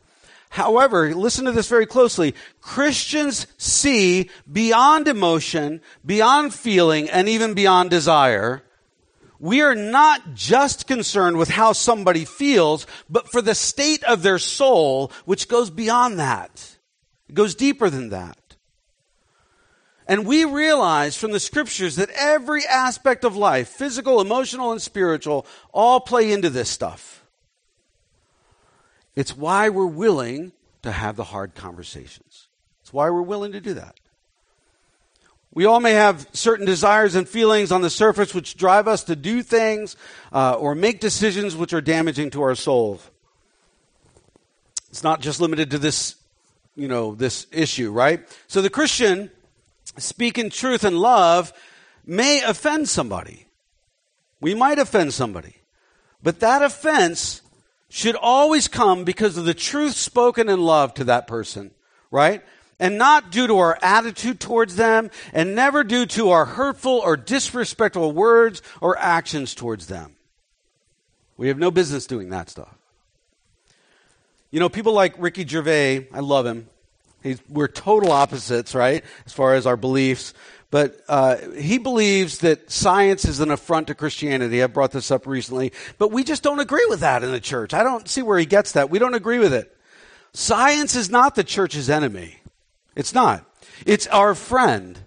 However, 0.50 1.14
listen 1.14 1.46
to 1.46 1.52
this 1.52 1.68
very 1.68 1.86
closely. 1.86 2.34
Christians 2.62 3.48
see 3.58 4.30
beyond 4.52 5.08
emotion, 5.08 5.82
beyond 6.06 6.54
feeling, 6.54 7.10
and 7.10 7.28
even 7.28 7.54
beyond 7.54 7.90
desire. 7.90 8.64
We 9.40 9.62
are 9.62 9.76
not 9.76 10.34
just 10.34 10.88
concerned 10.88 11.38
with 11.38 11.50
how 11.50 11.74
somebody 11.74 12.26
feels, 12.26 12.88
but 13.10 13.30
for 13.30 13.42
the 13.42 13.54
state 13.54 14.04
of 14.06 14.24
their 14.24 14.40
soul, 14.40 15.12
which 15.26 15.48
goes 15.48 15.70
beyond 15.70 16.18
that. 16.18 16.78
It 17.30 17.36
goes 17.36 17.54
deeper 17.54 17.90
than 17.90 18.10
that. 18.10 18.47
And 20.08 20.26
we 20.26 20.46
realize 20.46 21.18
from 21.18 21.32
the 21.32 21.40
scriptures 21.40 21.98
that 21.98 22.10
every 22.12 22.66
aspect 22.66 23.26
of 23.26 23.36
life, 23.36 23.68
physical, 23.68 24.22
emotional, 24.22 24.72
and 24.72 24.82
spiritual, 24.82 25.46
all 25.74 26.00
play 26.00 26.32
into 26.32 26.50
this 26.50 26.70
stuff. 26.70 27.26
It's 29.16 29.36
why 29.36 29.70
we're 29.70 29.86
willing 29.86 30.54
to 30.84 30.92
have 30.92 31.18
the 31.18 31.26
hard 31.26 31.56
conversations. 31.56 32.48
It's 32.82 32.94
why 32.94 33.10
we're 33.10 33.22
willing 33.22 33.52
to 33.52 33.60
do 33.60 33.74
that. 33.74 34.00
We 35.54 35.66
all 35.66 35.80
may 35.80 35.94
have 35.94 36.28
certain 36.34 36.66
desires 36.66 37.16
and 37.16 37.28
feelings 37.28 37.72
on 37.72 37.82
the 37.82 37.90
surface 37.90 38.34
which 38.34 38.56
drive 38.56 38.88
us 38.88 39.06
to 39.06 39.16
do 39.16 39.42
things 39.42 39.98
uh, 40.32 40.54
or 40.54 40.76
make 40.76 41.00
decisions 41.00 41.56
which 41.56 41.74
are 41.74 41.82
damaging 41.82 42.30
to 42.30 42.44
our 42.44 42.56
soul. 42.56 43.02
It's 44.90 45.04
not 45.04 45.20
just 45.20 45.42
limited 45.42 45.72
to 45.72 45.80
this, 45.80 46.16
you 46.76 46.88
know, 46.88 47.16
this 47.16 47.48
issue, 47.52 47.92
right? 47.92 48.22
So 48.48 48.62
the 48.62 48.70
Christian 48.70 49.32
speaking 49.98 50.50
truth 50.50 50.84
and 50.84 50.98
love 50.98 51.54
may 52.06 52.42
offend 52.42 52.90
somebody. 52.90 53.48
We 54.40 54.54
might 54.54 54.80
offend 54.80 55.14
somebody. 55.14 55.58
But 56.24 56.40
that 56.40 56.62
offense 56.62 57.42
should 57.90 58.16
always 58.16 58.68
come 58.68 59.04
because 59.04 59.38
of 59.38 59.46
the 59.46 59.54
truth 59.54 59.96
spoken 59.96 60.50
in 60.50 60.62
love 60.62 60.94
to 60.96 61.06
that 61.06 61.28
person, 61.28 61.72
right? 62.12 62.44
And 62.80 62.98
not 62.98 63.32
due 63.32 63.48
to 63.48 63.58
our 63.58 63.78
attitude 63.82 64.40
towards 64.40 64.76
them, 64.76 65.10
and 65.34 65.56
never 65.56 65.84
due 65.84 66.06
to 66.08 66.30
our 66.30 66.46
hurtful 66.46 67.00
or 67.00 67.18
disrespectful 67.18 68.12
words 68.12 68.62
or 68.82 68.98
actions 69.00 69.56
towards 69.56 69.88
them. 69.88 70.16
We 71.38 71.48
have 71.48 71.58
no 71.58 71.72
business 71.72 72.08
doing 72.08 72.30
that 72.30 72.50
stuff. 72.50 72.74
You 74.52 74.60
know, 74.60 74.70
people 74.70 74.94
like 74.94 75.16
Ricky 75.18 75.46
Gervais, 75.46 76.08
I 76.14 76.20
love 76.20 76.46
him. 76.46 76.68
He's, 77.24 77.42
we're 77.50 77.68
total 77.68 78.12
opposites, 78.12 78.76
right, 78.76 79.04
as 79.26 79.34
far 79.34 79.56
as 79.56 79.66
our 79.66 79.78
beliefs. 79.78 80.34
But 80.70 81.00
uh, 81.08 81.38
he 81.52 81.78
believes 81.78 82.40
that 82.40 82.70
science 82.70 83.26
is 83.26 83.40
an 83.40 83.52
affront 83.52 83.88
to 83.88 83.96
Christianity. 83.96 84.62
I 84.62 84.68
brought 84.68 84.92
this 84.92 85.12
up 85.12 85.26
recently. 85.26 85.72
But 85.98 86.12
we 86.12 86.24
just 86.24 86.44
don't 86.44 86.60
agree 86.60 86.86
with 86.90 87.00
that 87.00 87.24
in 87.24 87.32
the 87.32 87.40
church. 87.40 87.74
I 87.74 87.84
don't 87.84 88.08
see 88.08 88.22
where 88.22 88.38
he 88.38 88.46
gets 88.46 88.74
that. 88.74 88.90
We 88.90 89.00
don't 89.00 89.14
agree 89.14 89.40
with 89.40 89.54
it. 89.54 89.76
Science 90.34 90.96
is 90.96 91.10
not 91.10 91.36
the 91.36 91.44
church's 91.44 91.90
enemy. 91.90 92.38
It's 92.96 93.14
not. 93.14 93.46
It's 93.86 94.08
our 94.08 94.36
friend. 94.36 95.00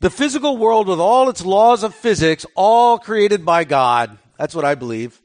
The 0.00 0.10
physical 0.10 0.56
world 0.56 0.86
with 0.86 1.00
all 1.00 1.28
its 1.28 1.44
laws 1.44 1.82
of 1.82 1.94
physics, 1.94 2.46
all 2.54 2.98
created 2.98 3.44
by 3.44 3.64
God. 3.64 4.18
That's 4.38 4.54
what 4.54 4.64
I 4.64 4.74
believe. 4.74 5.20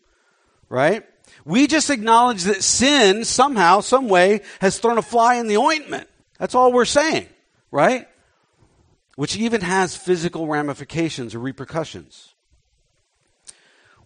Right? 0.69 1.05
We 1.45 1.67
just 1.67 1.89
acknowledge 1.89 2.43
that 2.43 2.63
sin 2.63 3.23
somehow, 3.23 3.79
some 3.81 4.09
way, 4.09 4.41
has 4.59 4.79
thrown 4.79 4.97
a 4.97 5.01
fly 5.01 5.35
in 5.35 5.47
the 5.47 5.57
ointment. 5.57 6.09
That's 6.37 6.55
all 6.55 6.71
we're 6.71 6.85
saying, 6.85 7.27
right? 7.71 8.07
Which 9.15 9.35
even 9.35 9.61
has 9.61 9.95
physical 9.95 10.47
ramifications 10.47 11.33
or 11.33 11.39
repercussions. 11.39 12.33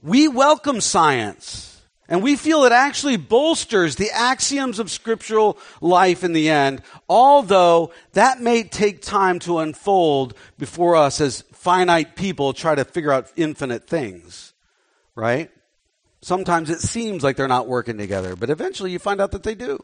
We 0.01 0.27
welcome 0.27 0.81
science, 0.81 1.81
and 2.07 2.23
we 2.23 2.35
feel 2.35 2.63
it 2.63 2.71
actually 2.71 3.17
bolsters 3.17 3.97
the 3.97 4.09
axioms 4.11 4.79
of 4.79 4.89
scriptural 4.89 5.59
life 5.79 6.23
in 6.23 6.33
the 6.33 6.49
end, 6.49 6.81
although 7.07 7.91
that 8.13 8.41
may 8.41 8.63
take 8.63 9.01
time 9.01 9.39
to 9.39 9.59
unfold 9.59 10.33
before 10.57 10.95
us 10.95 11.21
as 11.21 11.41
finite 11.53 12.15
people 12.15 12.53
try 12.53 12.73
to 12.73 12.85
figure 12.85 13.11
out 13.11 13.31
infinite 13.35 13.87
things, 13.87 14.53
right? 15.13 15.51
Sometimes 16.21 16.69
it 16.69 16.79
seems 16.79 17.23
like 17.23 17.35
they're 17.35 17.47
not 17.47 17.67
working 17.67 17.97
together, 17.97 18.35
but 18.35 18.49
eventually 18.49 18.91
you 18.91 18.99
find 18.99 19.21
out 19.21 19.31
that 19.31 19.43
they 19.43 19.55
do. 19.55 19.83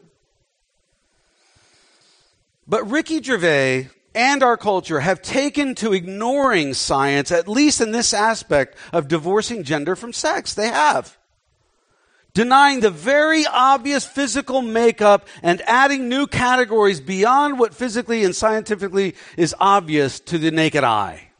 But 2.68 2.90
Ricky 2.90 3.22
Gervais 3.22 3.88
and 4.14 4.42
our 4.42 4.58
culture 4.58 5.00
have 5.00 5.22
taken 5.22 5.74
to 5.76 5.94
ignoring 5.94 6.74
science, 6.74 7.32
at 7.32 7.48
least 7.48 7.80
in 7.80 7.92
this 7.92 8.12
aspect 8.12 8.76
of 8.92 9.08
divorcing 9.08 9.64
gender 9.64 9.96
from 9.96 10.12
sex. 10.12 10.52
They 10.52 10.68
have. 10.68 11.16
Denying 12.34 12.80
the 12.80 12.90
very 12.90 13.46
obvious 13.46 14.04
physical 14.04 14.60
makeup 14.60 15.26
and 15.42 15.62
adding 15.62 16.08
new 16.08 16.26
categories 16.26 17.00
beyond 17.00 17.58
what 17.58 17.74
physically 17.74 18.22
and 18.22 18.36
scientifically 18.36 19.14
is 19.36 19.54
obvious 19.58 20.20
to 20.20 20.36
the 20.36 20.50
naked 20.50 20.84
eye. 20.84 21.30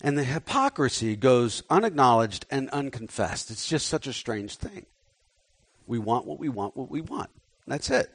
And 0.00 0.16
the 0.16 0.24
hypocrisy 0.24 1.16
goes 1.16 1.64
unacknowledged 1.68 2.46
and 2.52 2.70
unconfessed. 2.70 3.50
It's 3.50 3.66
just 3.66 3.88
such 3.88 4.06
a 4.06 4.12
strange 4.12 4.56
thing. 4.56 4.86
We 5.88 5.98
want 5.98 6.24
what 6.24 6.38
we 6.38 6.48
want, 6.48 6.76
what 6.76 6.88
we 6.88 7.00
want. 7.00 7.30
That's 7.66 7.90
it. 7.90 8.08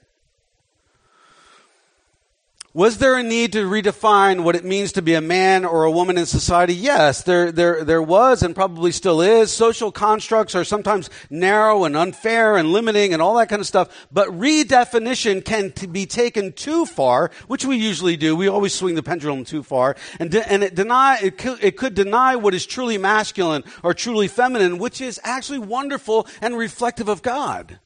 Was 2.75 2.97
there 2.97 3.15
a 3.15 3.21
need 3.21 3.53
to 3.53 3.69
redefine 3.69 4.41
what 4.41 4.55
it 4.55 4.65
means 4.65 4.93
to 4.93 5.03
be 5.03 5.13
a 5.13 5.21
man 5.21 5.63
or 5.63 5.83
a 5.83 5.91
woman 5.91 6.17
in 6.17 6.25
society? 6.25 6.73
Yes, 6.73 7.21
there, 7.21 7.51
there, 7.51 7.83
there 7.83 8.01
was 8.01 8.41
and 8.41 8.55
probably 8.55 8.91
still 8.91 9.21
is. 9.21 9.53
Social 9.53 9.91
constructs 9.91 10.55
are 10.55 10.63
sometimes 10.63 11.11
narrow 11.29 11.83
and 11.83 11.95
unfair 11.95 12.57
and 12.57 12.73
limiting 12.73 13.13
and 13.13 13.21
all 13.21 13.35
that 13.35 13.47
kind 13.47 13.59
of 13.59 13.67
stuff. 13.67 14.07
But 14.11 14.29
redefinition 14.29 15.45
can 15.45 15.71
t- 15.71 15.85
be 15.85 16.07
taken 16.07 16.51
too 16.51 16.87
far, 16.87 17.29
which 17.45 17.63
we 17.63 17.75
usually 17.75 18.17
do. 18.17 18.35
We 18.35 18.47
always 18.47 18.73
swing 18.73 18.95
the 18.95 19.03
pendulum 19.03 19.45
too 19.45 19.61
far. 19.61 19.95
And, 20.19 20.31
de- 20.31 20.51
and 20.51 20.63
it, 20.63 20.73
deny, 20.73 21.19
it, 21.21 21.45
it 21.61 21.77
could 21.77 21.93
deny 21.93 22.37
what 22.37 22.55
is 22.55 22.65
truly 22.65 22.97
masculine 22.97 23.63
or 23.83 23.93
truly 23.93 24.27
feminine, 24.27 24.79
which 24.79 24.99
is 24.99 25.21
actually 25.23 25.59
wonderful 25.59 26.25
and 26.41 26.57
reflective 26.57 27.07
of 27.07 27.21
God. 27.21 27.77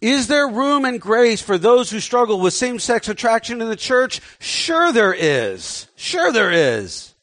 Is 0.00 0.28
there 0.28 0.48
room 0.48 0.86
and 0.86 1.00
grace 1.00 1.42
for 1.42 1.58
those 1.58 1.90
who 1.90 2.00
struggle 2.00 2.40
with 2.40 2.54
same 2.54 2.78
sex 2.78 3.08
attraction 3.08 3.60
in 3.60 3.68
the 3.68 3.76
church? 3.76 4.20
Sure, 4.38 4.92
there 4.92 5.12
is. 5.12 5.88
Sure, 5.94 6.32
there 6.32 6.50
is. 6.50 7.14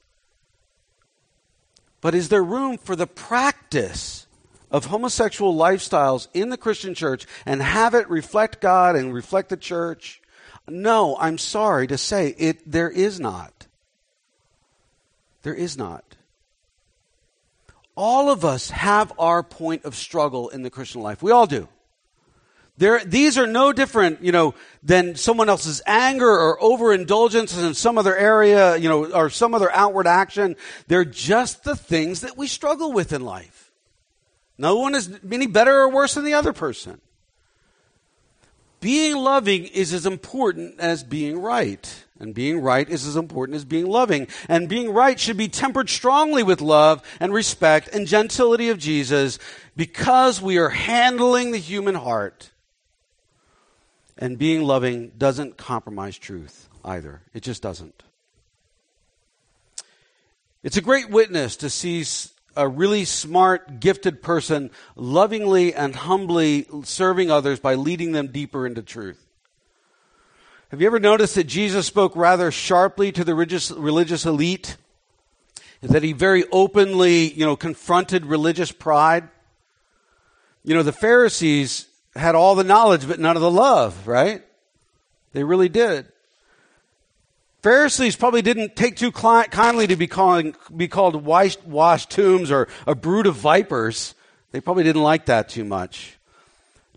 But 2.01 2.13
is 2.13 2.29
there 2.29 2.43
room 2.43 2.77
for 2.77 2.95
the 2.95 3.07
practice 3.07 4.27
of 4.69 4.85
homosexual 4.85 5.55
lifestyles 5.55 6.27
in 6.33 6.49
the 6.49 6.57
Christian 6.57 6.93
church 6.93 7.25
and 7.45 7.61
have 7.61 7.95
it 7.95 8.09
reflect 8.09 8.61
God 8.61 8.95
and 8.95 9.13
reflect 9.13 9.49
the 9.49 9.57
church? 9.57 10.21
No, 10.67 11.17
I'm 11.19 11.39
sorry 11.39 11.87
to 11.87 11.97
say 11.97 12.35
it 12.37 12.69
there 12.69 12.89
is 12.89 13.19
not. 13.19 13.65
There 15.41 15.55
is 15.55 15.77
not. 15.77 16.03
All 17.95 18.29
of 18.29 18.45
us 18.45 18.69
have 18.69 19.11
our 19.17 19.41
point 19.41 19.85
of 19.85 19.95
struggle 19.95 20.49
in 20.49 20.61
the 20.61 20.69
Christian 20.69 21.01
life. 21.01 21.23
We 21.23 21.31
all 21.31 21.47
do. 21.47 21.67
These 22.77 23.39
are 23.39 23.47
no 23.47 23.73
different, 23.73 24.23
you 24.23 24.31
know, 24.31 24.53
than 24.83 25.15
someone 25.15 25.49
else's 25.49 25.81
anger 25.87 26.29
or 26.29 26.61
overindulgence 26.61 27.57
in 27.57 27.73
some 27.73 27.97
other 27.97 28.15
area, 28.15 28.77
you 28.77 28.87
know, 28.87 29.11
or 29.11 29.31
some 29.31 29.55
other 29.55 29.71
outward 29.71 30.05
action. 30.05 30.55
They're 30.87 31.05
just 31.05 31.63
the 31.63 31.75
things 31.75 32.21
that 32.21 32.37
we 32.37 32.45
struggle 32.45 32.91
with 32.93 33.13
in 33.13 33.25
life. 33.25 33.71
No 34.59 34.77
one 34.77 34.93
is 34.93 35.19
any 35.31 35.47
better 35.47 35.81
or 35.81 35.89
worse 35.89 36.13
than 36.13 36.23
the 36.23 36.35
other 36.35 36.53
person. 36.53 37.01
Being 38.79 39.15
loving 39.15 39.65
is 39.65 39.91
as 39.91 40.05
important 40.05 40.79
as 40.79 41.03
being 41.03 41.41
right. 41.41 42.05
And 42.19 42.35
being 42.35 42.61
right 42.61 42.87
is 42.87 43.07
as 43.07 43.15
important 43.15 43.55
as 43.55 43.65
being 43.65 43.87
loving. 43.87 44.27
And 44.47 44.69
being 44.69 44.93
right 44.93 45.19
should 45.19 45.37
be 45.37 45.47
tempered 45.47 45.89
strongly 45.89 46.43
with 46.43 46.61
love 46.61 47.01
and 47.19 47.33
respect 47.33 47.89
and 47.91 48.05
gentility 48.05 48.69
of 48.69 48.77
Jesus 48.77 49.39
because 49.75 50.39
we 50.39 50.57
are 50.57 50.69
handling 50.69 51.51
the 51.51 51.57
human 51.57 51.95
heart 51.95 52.51
and 54.17 54.37
being 54.37 54.63
loving 54.63 55.11
doesn't 55.17 55.57
compromise 55.57 56.17
truth 56.17 56.69
either. 56.83 57.21
It 57.33 57.43
just 57.43 57.61
doesn't. 57.61 58.03
It's 60.63 60.77
a 60.77 60.81
great 60.81 61.09
witness 61.09 61.55
to 61.57 61.69
see 61.69 62.03
a 62.55 62.67
really 62.67 63.05
smart, 63.05 63.79
gifted 63.79 64.21
person 64.21 64.71
lovingly 64.95 65.73
and 65.73 65.95
humbly 65.95 66.65
serving 66.83 67.29
others 67.29 67.59
by 67.59 67.75
leading 67.75 68.11
them 68.11 68.27
deeper 68.27 68.65
into 68.65 68.81
truth. 68.81 69.23
Have 70.69 70.81
you 70.81 70.87
ever 70.87 70.99
noticed 70.99 71.35
that 71.35 71.45
Jesus 71.45 71.85
spoke 71.85 72.15
rather 72.15 72.51
sharply 72.51 73.11
to 73.13 73.23
the 73.23 73.33
religious, 73.35 73.71
religious 73.71 74.25
elite? 74.25 74.75
That 75.81 76.03
he 76.03 76.11
very 76.11 76.43
openly, 76.51 77.31
you 77.31 77.45
know, 77.45 77.55
confronted 77.55 78.25
religious 78.25 78.71
pride? 78.71 79.29
You 80.63 80.73
know, 80.73 80.83
the 80.83 80.91
Pharisees 80.91 81.87
had 82.17 82.35
all 82.35 82.55
the 82.55 82.63
knowledge 82.63 83.07
but 83.07 83.19
none 83.19 83.35
of 83.35 83.41
the 83.41 83.51
love, 83.51 84.07
right? 84.07 84.43
They 85.33 85.43
really 85.43 85.69
did. 85.69 86.07
Pharisees 87.61 88.15
probably 88.15 88.41
didn't 88.41 88.75
take 88.75 88.95
too 88.95 89.11
kindly 89.11 89.87
to 89.87 89.95
be, 89.95 90.07
calling, 90.07 90.55
be 90.75 90.87
called 90.87 91.25
washed, 91.25 91.63
washed 91.65 92.09
tombs 92.09 92.51
or 92.51 92.67
a 92.85 92.95
brood 92.95 93.25
of 93.25 93.35
vipers. 93.35 94.15
They 94.51 94.61
probably 94.61 94.83
didn't 94.83 95.03
like 95.03 95.25
that 95.25 95.49
too 95.49 95.65
much. 95.65 96.17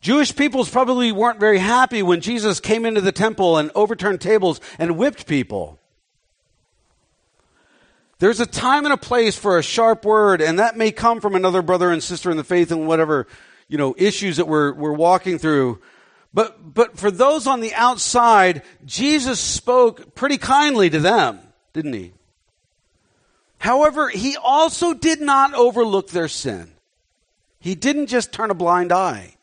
Jewish 0.01 0.35
peoples 0.35 0.71
probably 0.71 1.13
weren't 1.13 1.41
very 1.41 1.59
happy 1.59 2.03
when 2.03 2.21
Jesus 2.21 2.61
came 2.61 2.87
into 2.87 3.01
the 3.01 3.13
temple 3.13 3.59
and 3.59 3.71
overturned 3.75 4.21
tables 4.21 4.61
and 4.79 4.97
whipped 4.97 5.27
people. 5.27 5.79
There's 8.19 8.41
a 8.41 8.47
time 8.47 8.85
and 8.85 8.93
a 8.93 8.99
place 8.99 9.37
for 9.37 9.59
a 9.59 9.63
sharp 9.63 10.05
word, 10.05 10.43
and 10.43 10.59
that 10.59 10.77
may 10.77 10.93
come 10.93 11.21
from 11.21 11.35
another 11.35 11.63
brother 11.63 11.91
and 11.91 12.03
sister 12.03 12.31
in 12.31 12.37
the 12.37 12.45
faith 12.45 12.71
and 12.71 12.87
whatever 12.87 13.27
you 13.71 13.79
know, 13.79 13.95
issues 13.97 14.37
that 14.39 14.49
we're, 14.49 14.75
we're 14.75 14.93
walking 14.93 15.39
through. 15.39 15.81
But, 16.35 16.75
but 16.75 16.99
for 16.99 17.11
those 17.11 17.47
on 17.47 17.61
the 17.61 17.73
outside, 17.75 18.63
Jesus 18.85 19.39
spoke 19.39 20.15
pretty 20.17 20.39
kindly 20.39 20.91
to 20.91 20.99
them, 20.99 21.39
didn't 21.73 21.93
he? 21.93 22.13
However, 23.59 24.09
he 24.09 24.37
also 24.37 24.93
did 24.93 25.21
not 25.21 25.55
overlook 25.55 26.11
their 26.11 26.27
sin. 26.27 26.73
He 27.61 27.77
didn't 27.77 28.09
just 28.09 28.33
turn 28.33 28.51
a 28.51 28.55
blind 28.55 28.91
eye. 28.91 29.37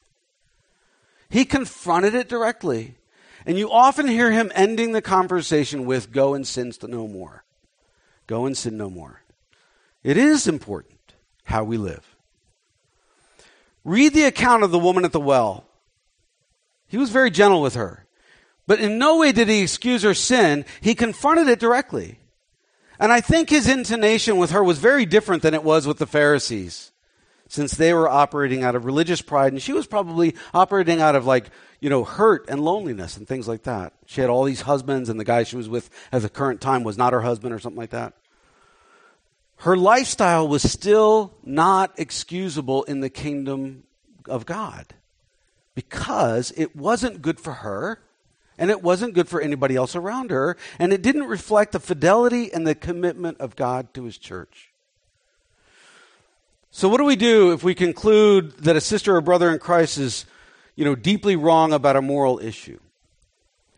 He 1.30 1.46
confronted 1.46 2.13
it 2.13 2.28
directly. 2.28 2.96
And 3.46 3.58
you 3.58 3.72
often 3.72 4.08
hear 4.08 4.30
him 4.30 4.52
ending 4.54 4.92
the 4.92 5.02
conversation 5.02 5.86
with, 5.86 6.12
Go 6.12 6.34
and 6.34 6.46
sin 6.46 6.74
no 6.84 7.08
more. 7.08 7.46
Go 8.26 8.46
and 8.46 8.58
sin 8.58 8.76
no 8.76 8.90
more. 8.90 9.22
It 10.04 10.18
is 10.18 10.48
important 10.48 11.13
how 11.46 11.63
we 11.63 11.78
live. 11.78 12.07
Read 13.88 14.13
the 14.13 14.26
account 14.26 14.63
of 14.63 14.71
the 14.71 14.78
woman 14.78 15.06
at 15.06 15.13
the 15.13 15.19
well. 15.19 15.63
He 16.88 16.97
was 16.97 17.10
very 17.10 17.32
gentle 17.32 17.62
with 17.62 17.76
her. 17.76 18.06
But 18.67 18.82
in 18.82 18.97
no 18.97 19.15
way 19.15 19.32
did 19.32 19.47
he 19.47 19.62
excuse 19.62 20.04
her 20.04 20.13
sin. 20.13 20.65
He 20.82 20.93
confronted 20.93 21.47
it 21.47 21.58
directly. 21.58 22.19
And 23.00 23.13
I 23.13 23.21
think 23.21 23.50
his 23.50 23.65
intonation 23.65 24.36
with 24.36 24.52
her 24.52 24.62
was 24.62 24.78
very 24.78 25.06
different 25.06 25.41
than 25.41 25.54
it 25.54 25.63
was 25.63 25.88
with 25.88 26.00
the 26.00 26.06
Pharisees, 26.06 26.91
since 27.47 27.76
they 27.76 27.93
were 27.93 28.10
operating 28.10 28.62
out 28.62 28.76
of 28.76 28.84
religious 28.84 29.21
pride, 29.21 29.54
and 29.54 29.62
she 29.62 29.71
was 29.71 29.88
probably 29.88 30.36
operating 30.54 31.00
out 31.00 31.15
of 31.15 31.26
like, 31.26 31.50
you 31.80 31.89
know, 31.89 32.04
hurt 32.04 32.43
and 32.50 32.60
loneliness 32.60 33.15
and 33.15 33.26
things 33.26 33.47
like 33.47 33.63
that. 33.63 33.93
She 34.06 34.19
had 34.19 34.30
all 34.30 34.43
these 34.43 34.62
husbands, 34.62 35.08
and 35.08 35.17
the 35.17 35.23
guy 35.23 35.43
she 35.43 35.56
was 35.56 35.69
with 35.69 35.89
at 36.12 36.23
the 36.23 36.30
current 36.30 36.60
time 36.60 36.84
was 36.84 36.97
not 36.97 37.13
her 37.13 37.21
husband 37.21 37.54
or 37.54 37.60
something 37.60 37.80
like 37.80 37.91
that 37.91 38.15
her 39.58 39.76
lifestyle 39.76 40.48
was 40.48 40.62
still 40.62 41.34
not 41.43 41.93
excusable 41.98 42.84
in 42.84 43.00
the 43.00 43.10
kingdom 43.10 43.84
of 44.28 44.46
God 44.46 44.93
because 45.74 46.52
it 46.58 46.76
wasn't 46.76 47.22
good 47.22 47.39
for 47.39 47.54
her 47.54 48.00
and 48.58 48.70
it 48.70 48.82
wasn't 48.84 49.13
good 49.13 49.28
for 49.28 49.41
anybody 49.41 49.76
else 49.76 49.96
around 49.96 50.32
her 50.32 50.58
and 50.80 50.93
it 50.93 51.02
didn't 51.02 51.26
reflect 51.26 51.72
the 51.72 51.80
fidelity 51.80 52.54
and 52.54 52.67
the 52.67 52.76
commitment 52.76 53.39
of 53.39 53.56
God 53.56 53.93
to 53.96 54.04
his 54.04 54.17
church. 54.17 54.72
So 56.70 56.88
what 56.88 56.98
do 56.98 57.06
we 57.06 57.15
do 57.15 57.54
if 57.54 57.63
we 57.63 57.74
conclude 57.74 58.52
that 58.60 58.76
a 58.76 58.82
sister 58.82 59.15
or 59.15 59.22
brother 59.22 59.52
in 59.52 59.58
Christ 59.58 59.98
is, 59.98 60.26
you 60.76 60.86
know, 60.86 60.93
deeply 60.93 61.36
wrong 61.36 61.74
about 61.74 61.96
a 61.96 62.02
moral 62.02 62.39
issue? 62.39 62.80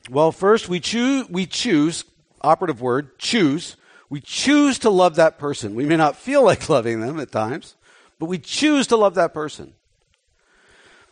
Well, 0.10 0.34
first 0.34 0.68
we 0.68 0.82
choose 0.82 1.30
we 1.30 1.46
choose 1.46 2.04
operative 2.42 2.82
word 2.82 3.18
choose 3.18 3.78
we 4.10 4.22
choose 4.22 4.80
to 4.80 4.90
love 4.90 5.16
that 5.16 5.38
person. 5.38 5.76
We 5.76 5.86
may 5.86 5.98
not 5.98 6.16
feel 6.16 6.44
like 6.44 6.70
loving 6.70 7.00
them 7.00 7.20
at 7.20 7.32
times, 7.32 7.76
but 8.18 8.26
we 8.26 8.40
choose 8.40 8.88
to 8.88 8.98
love 8.98 9.16
that 9.16 9.34
person. 9.34 9.74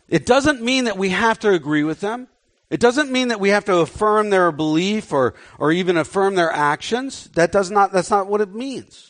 It 0.08 0.26
doesn't 0.26 0.62
mean 0.62 0.84
that 0.84 0.96
we 0.96 1.10
have 1.10 1.38
to 1.40 1.50
agree 1.50 1.84
with 1.84 2.00
them. 2.00 2.28
It 2.70 2.80
doesn't 2.80 3.10
mean 3.10 3.28
that 3.28 3.40
we 3.40 3.48
have 3.50 3.64
to 3.66 3.78
affirm 3.78 4.30
their 4.30 4.52
belief 4.52 5.12
or, 5.12 5.34
or 5.58 5.72
even 5.72 5.96
affirm 5.96 6.34
their 6.34 6.50
actions. 6.50 7.28
That 7.34 7.52
does 7.52 7.70
not, 7.70 7.92
that's 7.92 8.10
not 8.10 8.26
what 8.26 8.40
it 8.40 8.54
means. 8.54 9.07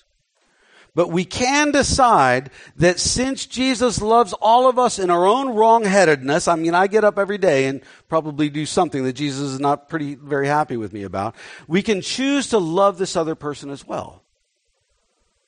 But 0.95 1.11
we 1.11 1.25
can 1.25 1.71
decide 1.71 2.51
that 2.77 2.99
since 2.99 3.47
Jesus 3.47 4.01
loves 4.01 4.33
all 4.35 4.69
of 4.69 4.79
us 4.79 4.99
in 4.99 5.11
our 5.11 5.27
own 5.27 5.49
wrongheadedness, 5.49 6.49
I 6.51 6.57
mean, 6.57 6.75
I 6.75 6.87
get 6.87 7.05
up 7.05 7.19
every 7.19 7.39
day 7.39 7.67
and 7.67 7.83
probably 8.09 8.49
do 8.49 8.67
something 8.67 9.05
that 9.05 9.13
Jesus 9.13 9.43
is 9.43 9.61
not 9.61 9.89
pretty, 9.89 10.17
very 10.17 10.49
happy 10.49 10.77
with 10.77 10.93
me 10.93 11.05
about. 11.05 11.37
We 11.69 11.83
can 11.83 12.01
choose 12.01 12.49
to 12.49 12.59
love 12.59 12.99
this 12.99 13.17
other 13.17 13.35
person 13.35 13.71
as 13.71 13.87
well. 13.87 14.23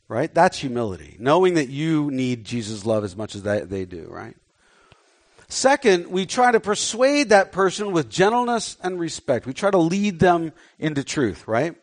Right? 0.09 0.33
That's 0.33 0.59
humility. 0.59 1.17
Knowing 1.19 1.55
that 1.55 1.69
you 1.69 2.11
need 2.11 2.45
Jesus' 2.45 2.85
love 2.85 3.05
as 3.05 3.17
much 3.17 3.35
as 3.35 3.43
they, 3.43 3.61
they 3.61 3.85
do, 3.85 4.07
right? 4.09 4.37
Second, 5.49 6.09
we 6.09 6.27
try 6.27 6.53
to 6.53 6.61
persuade 6.61 7.31
that 7.31 7.51
person 7.51 7.91
with 7.91 8.09
gentleness 8.09 8.77
and 8.83 9.01
respect. 9.01 9.47
We 9.47 9.53
try 9.53 9.73
to 9.73 9.79
lead 9.79 10.21
them 10.21 10.53
into 10.79 11.03
truth, 11.03 11.49
right? 11.49 11.75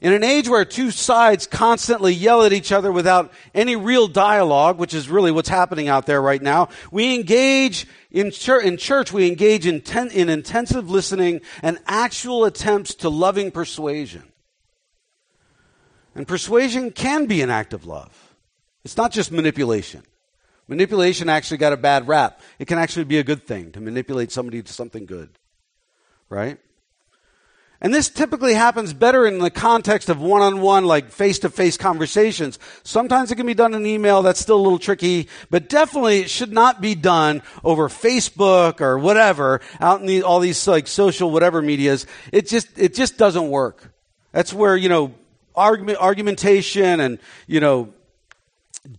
In 0.00 0.12
an 0.12 0.22
age 0.22 0.48
where 0.48 0.64
two 0.64 0.92
sides 0.92 1.48
constantly 1.48 2.14
yell 2.14 2.44
at 2.44 2.52
each 2.52 2.70
other 2.70 2.92
without 2.92 3.32
any 3.52 3.74
real 3.74 4.06
dialogue, 4.06 4.78
which 4.78 4.94
is 4.94 5.08
really 5.08 5.32
what's 5.32 5.48
happening 5.48 5.88
out 5.88 6.06
there 6.06 6.22
right 6.22 6.40
now, 6.40 6.68
we 6.92 7.16
engage 7.16 7.86
in 8.12 8.30
church, 8.30 8.64
in 8.64 8.76
church 8.76 9.12
we 9.12 9.26
engage 9.26 9.66
in, 9.66 9.80
ten, 9.80 10.10
in 10.10 10.28
intensive 10.28 10.88
listening 10.88 11.40
and 11.62 11.78
actual 11.86 12.44
attempts 12.44 12.94
to 12.96 13.08
loving 13.08 13.50
persuasion. 13.50 14.22
And 16.14 16.28
persuasion 16.28 16.92
can 16.92 17.26
be 17.26 17.42
an 17.42 17.50
act 17.50 17.72
of 17.72 17.84
love. 17.84 18.36
It's 18.84 18.96
not 18.96 19.10
just 19.10 19.32
manipulation. 19.32 20.02
Manipulation 20.68 21.28
actually 21.28 21.58
got 21.58 21.72
a 21.72 21.76
bad 21.76 22.06
rap. 22.06 22.40
It 22.60 22.66
can 22.66 22.78
actually 22.78 23.04
be 23.04 23.18
a 23.18 23.24
good 23.24 23.46
thing 23.46 23.72
to 23.72 23.80
manipulate 23.80 24.30
somebody 24.30 24.62
to 24.62 24.72
something 24.72 25.06
good. 25.06 25.30
Right? 26.28 26.58
And 27.80 27.94
this 27.94 28.08
typically 28.08 28.54
happens 28.54 28.92
better 28.92 29.24
in 29.24 29.38
the 29.38 29.52
context 29.52 30.08
of 30.08 30.20
one 30.20 30.42
on 30.42 30.60
one, 30.60 30.84
like 30.84 31.10
face 31.10 31.38
to 31.40 31.48
face 31.48 31.76
conversations. 31.76 32.58
Sometimes 32.82 33.30
it 33.30 33.36
can 33.36 33.46
be 33.46 33.54
done 33.54 33.72
in 33.72 33.86
email. 33.86 34.22
That's 34.22 34.40
still 34.40 34.56
a 34.56 34.60
little 34.60 34.80
tricky, 34.80 35.28
but 35.48 35.68
definitely 35.68 36.20
it 36.20 36.30
should 36.30 36.52
not 36.52 36.80
be 36.80 36.96
done 36.96 37.40
over 37.62 37.88
Facebook 37.88 38.80
or 38.80 38.98
whatever 38.98 39.60
out 39.80 40.00
in 40.00 40.06
the, 40.06 40.24
all 40.24 40.40
these 40.40 40.66
like 40.66 40.88
social 40.88 41.30
whatever 41.30 41.62
medias. 41.62 42.04
It 42.32 42.48
just, 42.48 42.76
it 42.76 42.94
just 42.94 43.16
doesn't 43.16 43.48
work. 43.48 43.92
That's 44.32 44.52
where, 44.52 44.76
you 44.76 44.88
know, 44.88 45.14
argument, 45.54 45.98
argumentation 45.98 46.98
and, 46.98 47.20
you 47.46 47.60
know, 47.60 47.94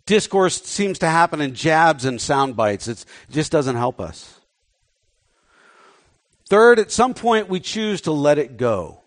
discourse 0.06 0.62
seems 0.64 1.00
to 1.00 1.08
happen 1.08 1.42
in 1.42 1.54
jabs 1.54 2.06
and 2.06 2.20
sound 2.22 2.56
bites. 2.56 2.88
It's, 2.88 3.04
it 3.28 3.34
just 3.34 3.52
doesn't 3.52 3.76
help 3.76 4.00
us. 4.00 4.39
Third, 6.50 6.80
at 6.80 6.92
some 6.92 7.14
point, 7.14 7.48
we 7.48 7.60
choose 7.60 8.02
to 8.02 8.12
let 8.12 8.40
it 8.40 8.58
go. 8.58 9.02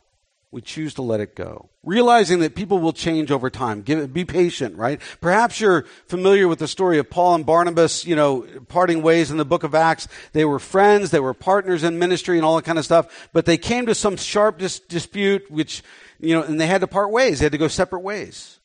We 0.52 0.60
choose 0.60 0.94
to 0.94 1.02
let 1.02 1.20
it 1.20 1.34
go. 1.34 1.70
Realizing 1.82 2.38
that 2.40 2.54
people 2.54 2.78
will 2.78 2.92
change 2.92 3.32
over 3.32 3.50
time. 3.50 3.82
Give, 3.82 4.12
be 4.12 4.24
patient, 4.24 4.76
right? 4.76 5.00
Perhaps 5.20 5.60
you're 5.60 5.86
familiar 6.06 6.46
with 6.46 6.60
the 6.60 6.68
story 6.68 6.98
of 6.98 7.10
Paul 7.10 7.34
and 7.34 7.46
Barnabas, 7.46 8.04
you 8.04 8.14
know, 8.14 8.46
parting 8.68 9.02
ways 9.02 9.30
in 9.32 9.38
the 9.38 9.44
book 9.44 9.64
of 9.64 9.74
Acts. 9.74 10.06
They 10.32 10.44
were 10.44 10.60
friends, 10.60 11.10
they 11.10 11.20
were 11.20 11.34
partners 11.34 11.82
in 11.82 11.98
ministry 11.98 12.36
and 12.36 12.44
all 12.44 12.54
that 12.56 12.64
kind 12.64 12.78
of 12.78 12.84
stuff, 12.84 13.28
but 13.32 13.46
they 13.46 13.58
came 13.58 13.86
to 13.86 13.94
some 13.94 14.16
sharp 14.16 14.58
dis- 14.58 14.78
dispute, 14.78 15.50
which, 15.50 15.82
you 16.20 16.34
know, 16.34 16.42
and 16.42 16.60
they 16.60 16.66
had 16.68 16.82
to 16.82 16.86
part 16.86 17.10
ways. 17.10 17.40
They 17.40 17.46
had 17.46 17.52
to 17.52 17.58
go 17.58 17.68
separate 17.68 18.00
ways. 18.00 18.60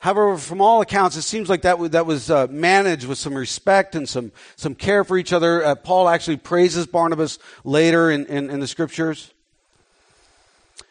However, 0.00 0.36
from 0.38 0.60
all 0.60 0.80
accounts, 0.80 1.16
it 1.16 1.22
seems 1.22 1.48
like 1.48 1.62
that, 1.62 1.92
that 1.92 2.06
was 2.06 2.30
uh, 2.30 2.46
managed 2.50 3.06
with 3.06 3.18
some 3.18 3.34
respect 3.34 3.94
and 3.96 4.08
some, 4.08 4.30
some 4.54 4.74
care 4.74 5.02
for 5.02 5.18
each 5.18 5.32
other. 5.32 5.64
Uh, 5.64 5.74
Paul 5.74 6.08
actually 6.08 6.36
praises 6.36 6.86
Barnabas 6.86 7.38
later 7.64 8.10
in, 8.10 8.26
in, 8.26 8.48
in 8.48 8.60
the 8.60 8.68
scriptures. 8.68 9.32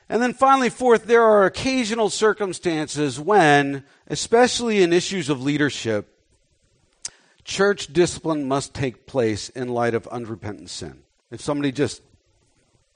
And 0.10 0.22
then 0.22 0.34
finally, 0.34 0.70
fourth, 0.70 1.06
there 1.06 1.24
are 1.24 1.46
occasional 1.46 2.10
circumstances 2.10 3.20
when, 3.20 3.84
especially 4.08 4.82
in 4.82 4.94
issues 4.94 5.30
of 5.30 5.42
leadership, 5.42 6.14
church 7.44 7.92
discipline 7.94 8.48
must 8.48 8.74
take 8.74 9.06
place 9.06 9.50
in 9.50 9.70
light 9.70 9.94
of 9.94 10.08
unrepentant 10.08 10.70
sin. 10.70 11.04
If 11.32 11.42
somebody 11.42 11.72
just 11.72 12.02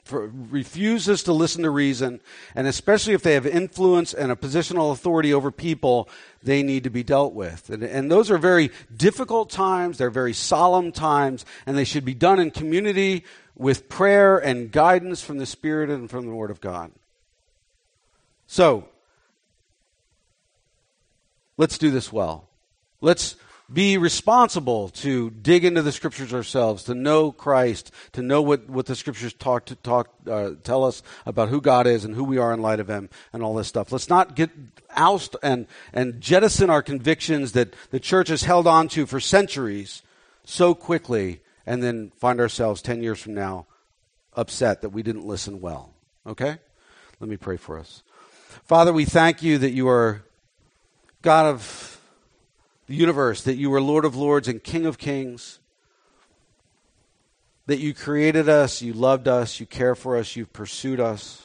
for, 0.03 0.31
refuses 0.49 1.23
to 1.23 1.33
listen 1.33 1.63
to 1.63 1.69
reason, 1.69 2.21
and 2.55 2.67
especially 2.67 3.13
if 3.13 3.21
they 3.21 3.33
have 3.33 3.45
influence 3.45 4.13
and 4.13 4.31
a 4.31 4.35
positional 4.35 4.91
authority 4.91 5.33
over 5.33 5.51
people, 5.51 6.09
they 6.43 6.63
need 6.63 6.83
to 6.83 6.89
be 6.89 7.03
dealt 7.03 7.33
with. 7.33 7.69
And, 7.69 7.83
and 7.83 8.11
those 8.11 8.31
are 8.31 8.37
very 8.37 8.71
difficult 8.95 9.49
times, 9.49 9.97
they're 9.97 10.09
very 10.09 10.33
solemn 10.33 10.91
times, 10.91 11.45
and 11.65 11.77
they 11.77 11.83
should 11.83 12.05
be 12.05 12.13
done 12.13 12.39
in 12.39 12.51
community 12.51 13.25
with 13.55 13.89
prayer 13.89 14.37
and 14.37 14.71
guidance 14.71 15.21
from 15.21 15.37
the 15.37 15.45
Spirit 15.45 15.89
and 15.89 16.09
from 16.09 16.25
the 16.25 16.33
Word 16.33 16.51
of 16.51 16.61
God. 16.61 16.91
So, 18.47 18.87
let's 21.57 21.77
do 21.77 21.91
this 21.91 22.11
well. 22.11 22.49
Let's 23.01 23.35
be 23.73 23.97
responsible 23.97 24.89
to 24.89 25.29
dig 25.29 25.63
into 25.63 25.81
the 25.81 25.91
scriptures 25.91 26.33
ourselves, 26.33 26.83
to 26.83 26.95
know 26.95 27.31
Christ, 27.31 27.91
to 28.13 28.21
know 28.21 28.41
what, 28.41 28.69
what 28.69 28.85
the 28.85 28.95
scriptures 28.95 29.33
talk 29.33 29.65
to 29.65 29.75
talk 29.75 30.09
uh, 30.29 30.51
tell 30.63 30.83
us 30.83 31.01
about 31.25 31.49
who 31.49 31.61
God 31.61 31.87
is 31.87 32.03
and 32.03 32.15
who 32.15 32.23
we 32.23 32.37
are 32.37 32.53
in 32.53 32.61
light 32.61 32.79
of 32.79 32.89
Him 32.89 33.09
and 33.31 33.43
all 33.43 33.55
this 33.55 33.67
stuff. 33.67 33.91
Let's 33.91 34.09
not 34.09 34.35
get 34.35 34.49
oust 34.95 35.35
and 35.41 35.67
and 35.93 36.19
jettison 36.19 36.69
our 36.69 36.81
convictions 36.81 37.53
that 37.53 37.73
the 37.91 37.99
church 37.99 38.27
has 38.27 38.43
held 38.43 38.67
on 38.67 38.87
to 38.89 39.05
for 39.05 39.19
centuries 39.19 40.01
so 40.43 40.73
quickly, 40.73 41.41
and 41.65 41.81
then 41.83 42.11
find 42.17 42.39
ourselves 42.39 42.81
ten 42.81 43.01
years 43.01 43.19
from 43.19 43.33
now 43.33 43.67
upset 44.33 44.81
that 44.81 44.89
we 44.89 45.03
didn't 45.03 45.25
listen 45.25 45.61
well. 45.61 45.93
Okay, 46.25 46.57
let 47.19 47.29
me 47.29 47.37
pray 47.37 47.57
for 47.57 47.79
us, 47.79 48.03
Father. 48.65 48.91
We 48.91 49.05
thank 49.05 49.43
you 49.43 49.57
that 49.59 49.71
you 49.71 49.87
are 49.87 50.23
God 51.21 51.45
of 51.45 51.90
the 52.91 52.97
universe, 52.97 53.43
that 53.43 53.55
you 53.55 53.73
are 53.73 53.79
Lord 53.79 54.03
of 54.03 54.17
Lords 54.17 54.49
and 54.49 54.61
King 54.61 54.85
of 54.85 54.97
Kings, 54.97 55.59
that 57.65 57.79
you 57.79 57.93
created 57.93 58.49
us, 58.49 58.81
you 58.81 58.91
loved 58.91 59.29
us, 59.29 59.61
you 59.61 59.65
care 59.65 59.95
for 59.95 60.17
us, 60.17 60.35
you've 60.35 60.51
pursued 60.51 60.99
us. 60.99 61.41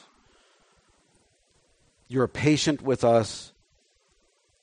You're 2.09 2.27
patient 2.27 2.81
with 2.81 3.05
us, 3.05 3.53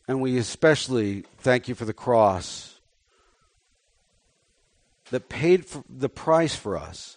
and 0.07 0.21
we 0.21 0.37
especially 0.37 1.25
thank 1.39 1.69
you 1.69 1.75
for 1.75 1.87
the 1.87 1.95
cross 1.95 2.79
that 5.11 5.31
paid 5.31 5.65
the 5.89 6.11
price 6.11 6.55
for 6.55 6.77
us, 6.77 7.17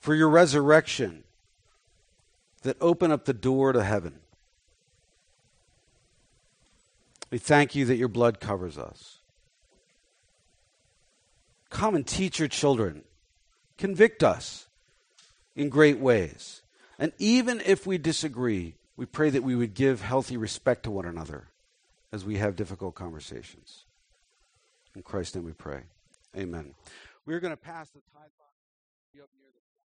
for 0.00 0.16
your 0.16 0.28
resurrection 0.28 1.22
that 2.62 2.76
opened 2.80 3.12
up 3.12 3.24
the 3.24 3.32
door 3.32 3.72
to 3.72 3.84
heaven. 3.84 4.21
We 7.32 7.38
thank 7.38 7.74
you 7.74 7.86
that 7.86 7.96
your 7.96 8.08
blood 8.08 8.40
covers 8.40 8.76
us. 8.76 9.20
Come 11.70 11.94
and 11.94 12.06
teach 12.06 12.38
your 12.38 12.46
children. 12.46 13.04
Convict 13.78 14.22
us 14.22 14.68
in 15.56 15.70
great 15.70 15.98
ways. 15.98 16.60
And 16.98 17.10
even 17.18 17.62
if 17.64 17.86
we 17.86 17.96
disagree, 17.96 18.74
we 18.98 19.06
pray 19.06 19.30
that 19.30 19.42
we 19.42 19.56
would 19.56 19.72
give 19.72 20.02
healthy 20.02 20.36
respect 20.36 20.82
to 20.82 20.90
one 20.90 21.06
another 21.06 21.48
as 22.12 22.22
we 22.22 22.36
have 22.36 22.54
difficult 22.54 22.94
conversations. 22.94 23.86
In 24.94 25.00
Christ's 25.00 25.36
name 25.36 25.46
we 25.46 25.52
pray. 25.52 25.84
Amen. 26.36 26.74
We're 27.24 27.40
going 27.40 27.54
to 27.54 27.56
pass 27.56 27.88
the 27.88 28.00
tithe 28.12 28.28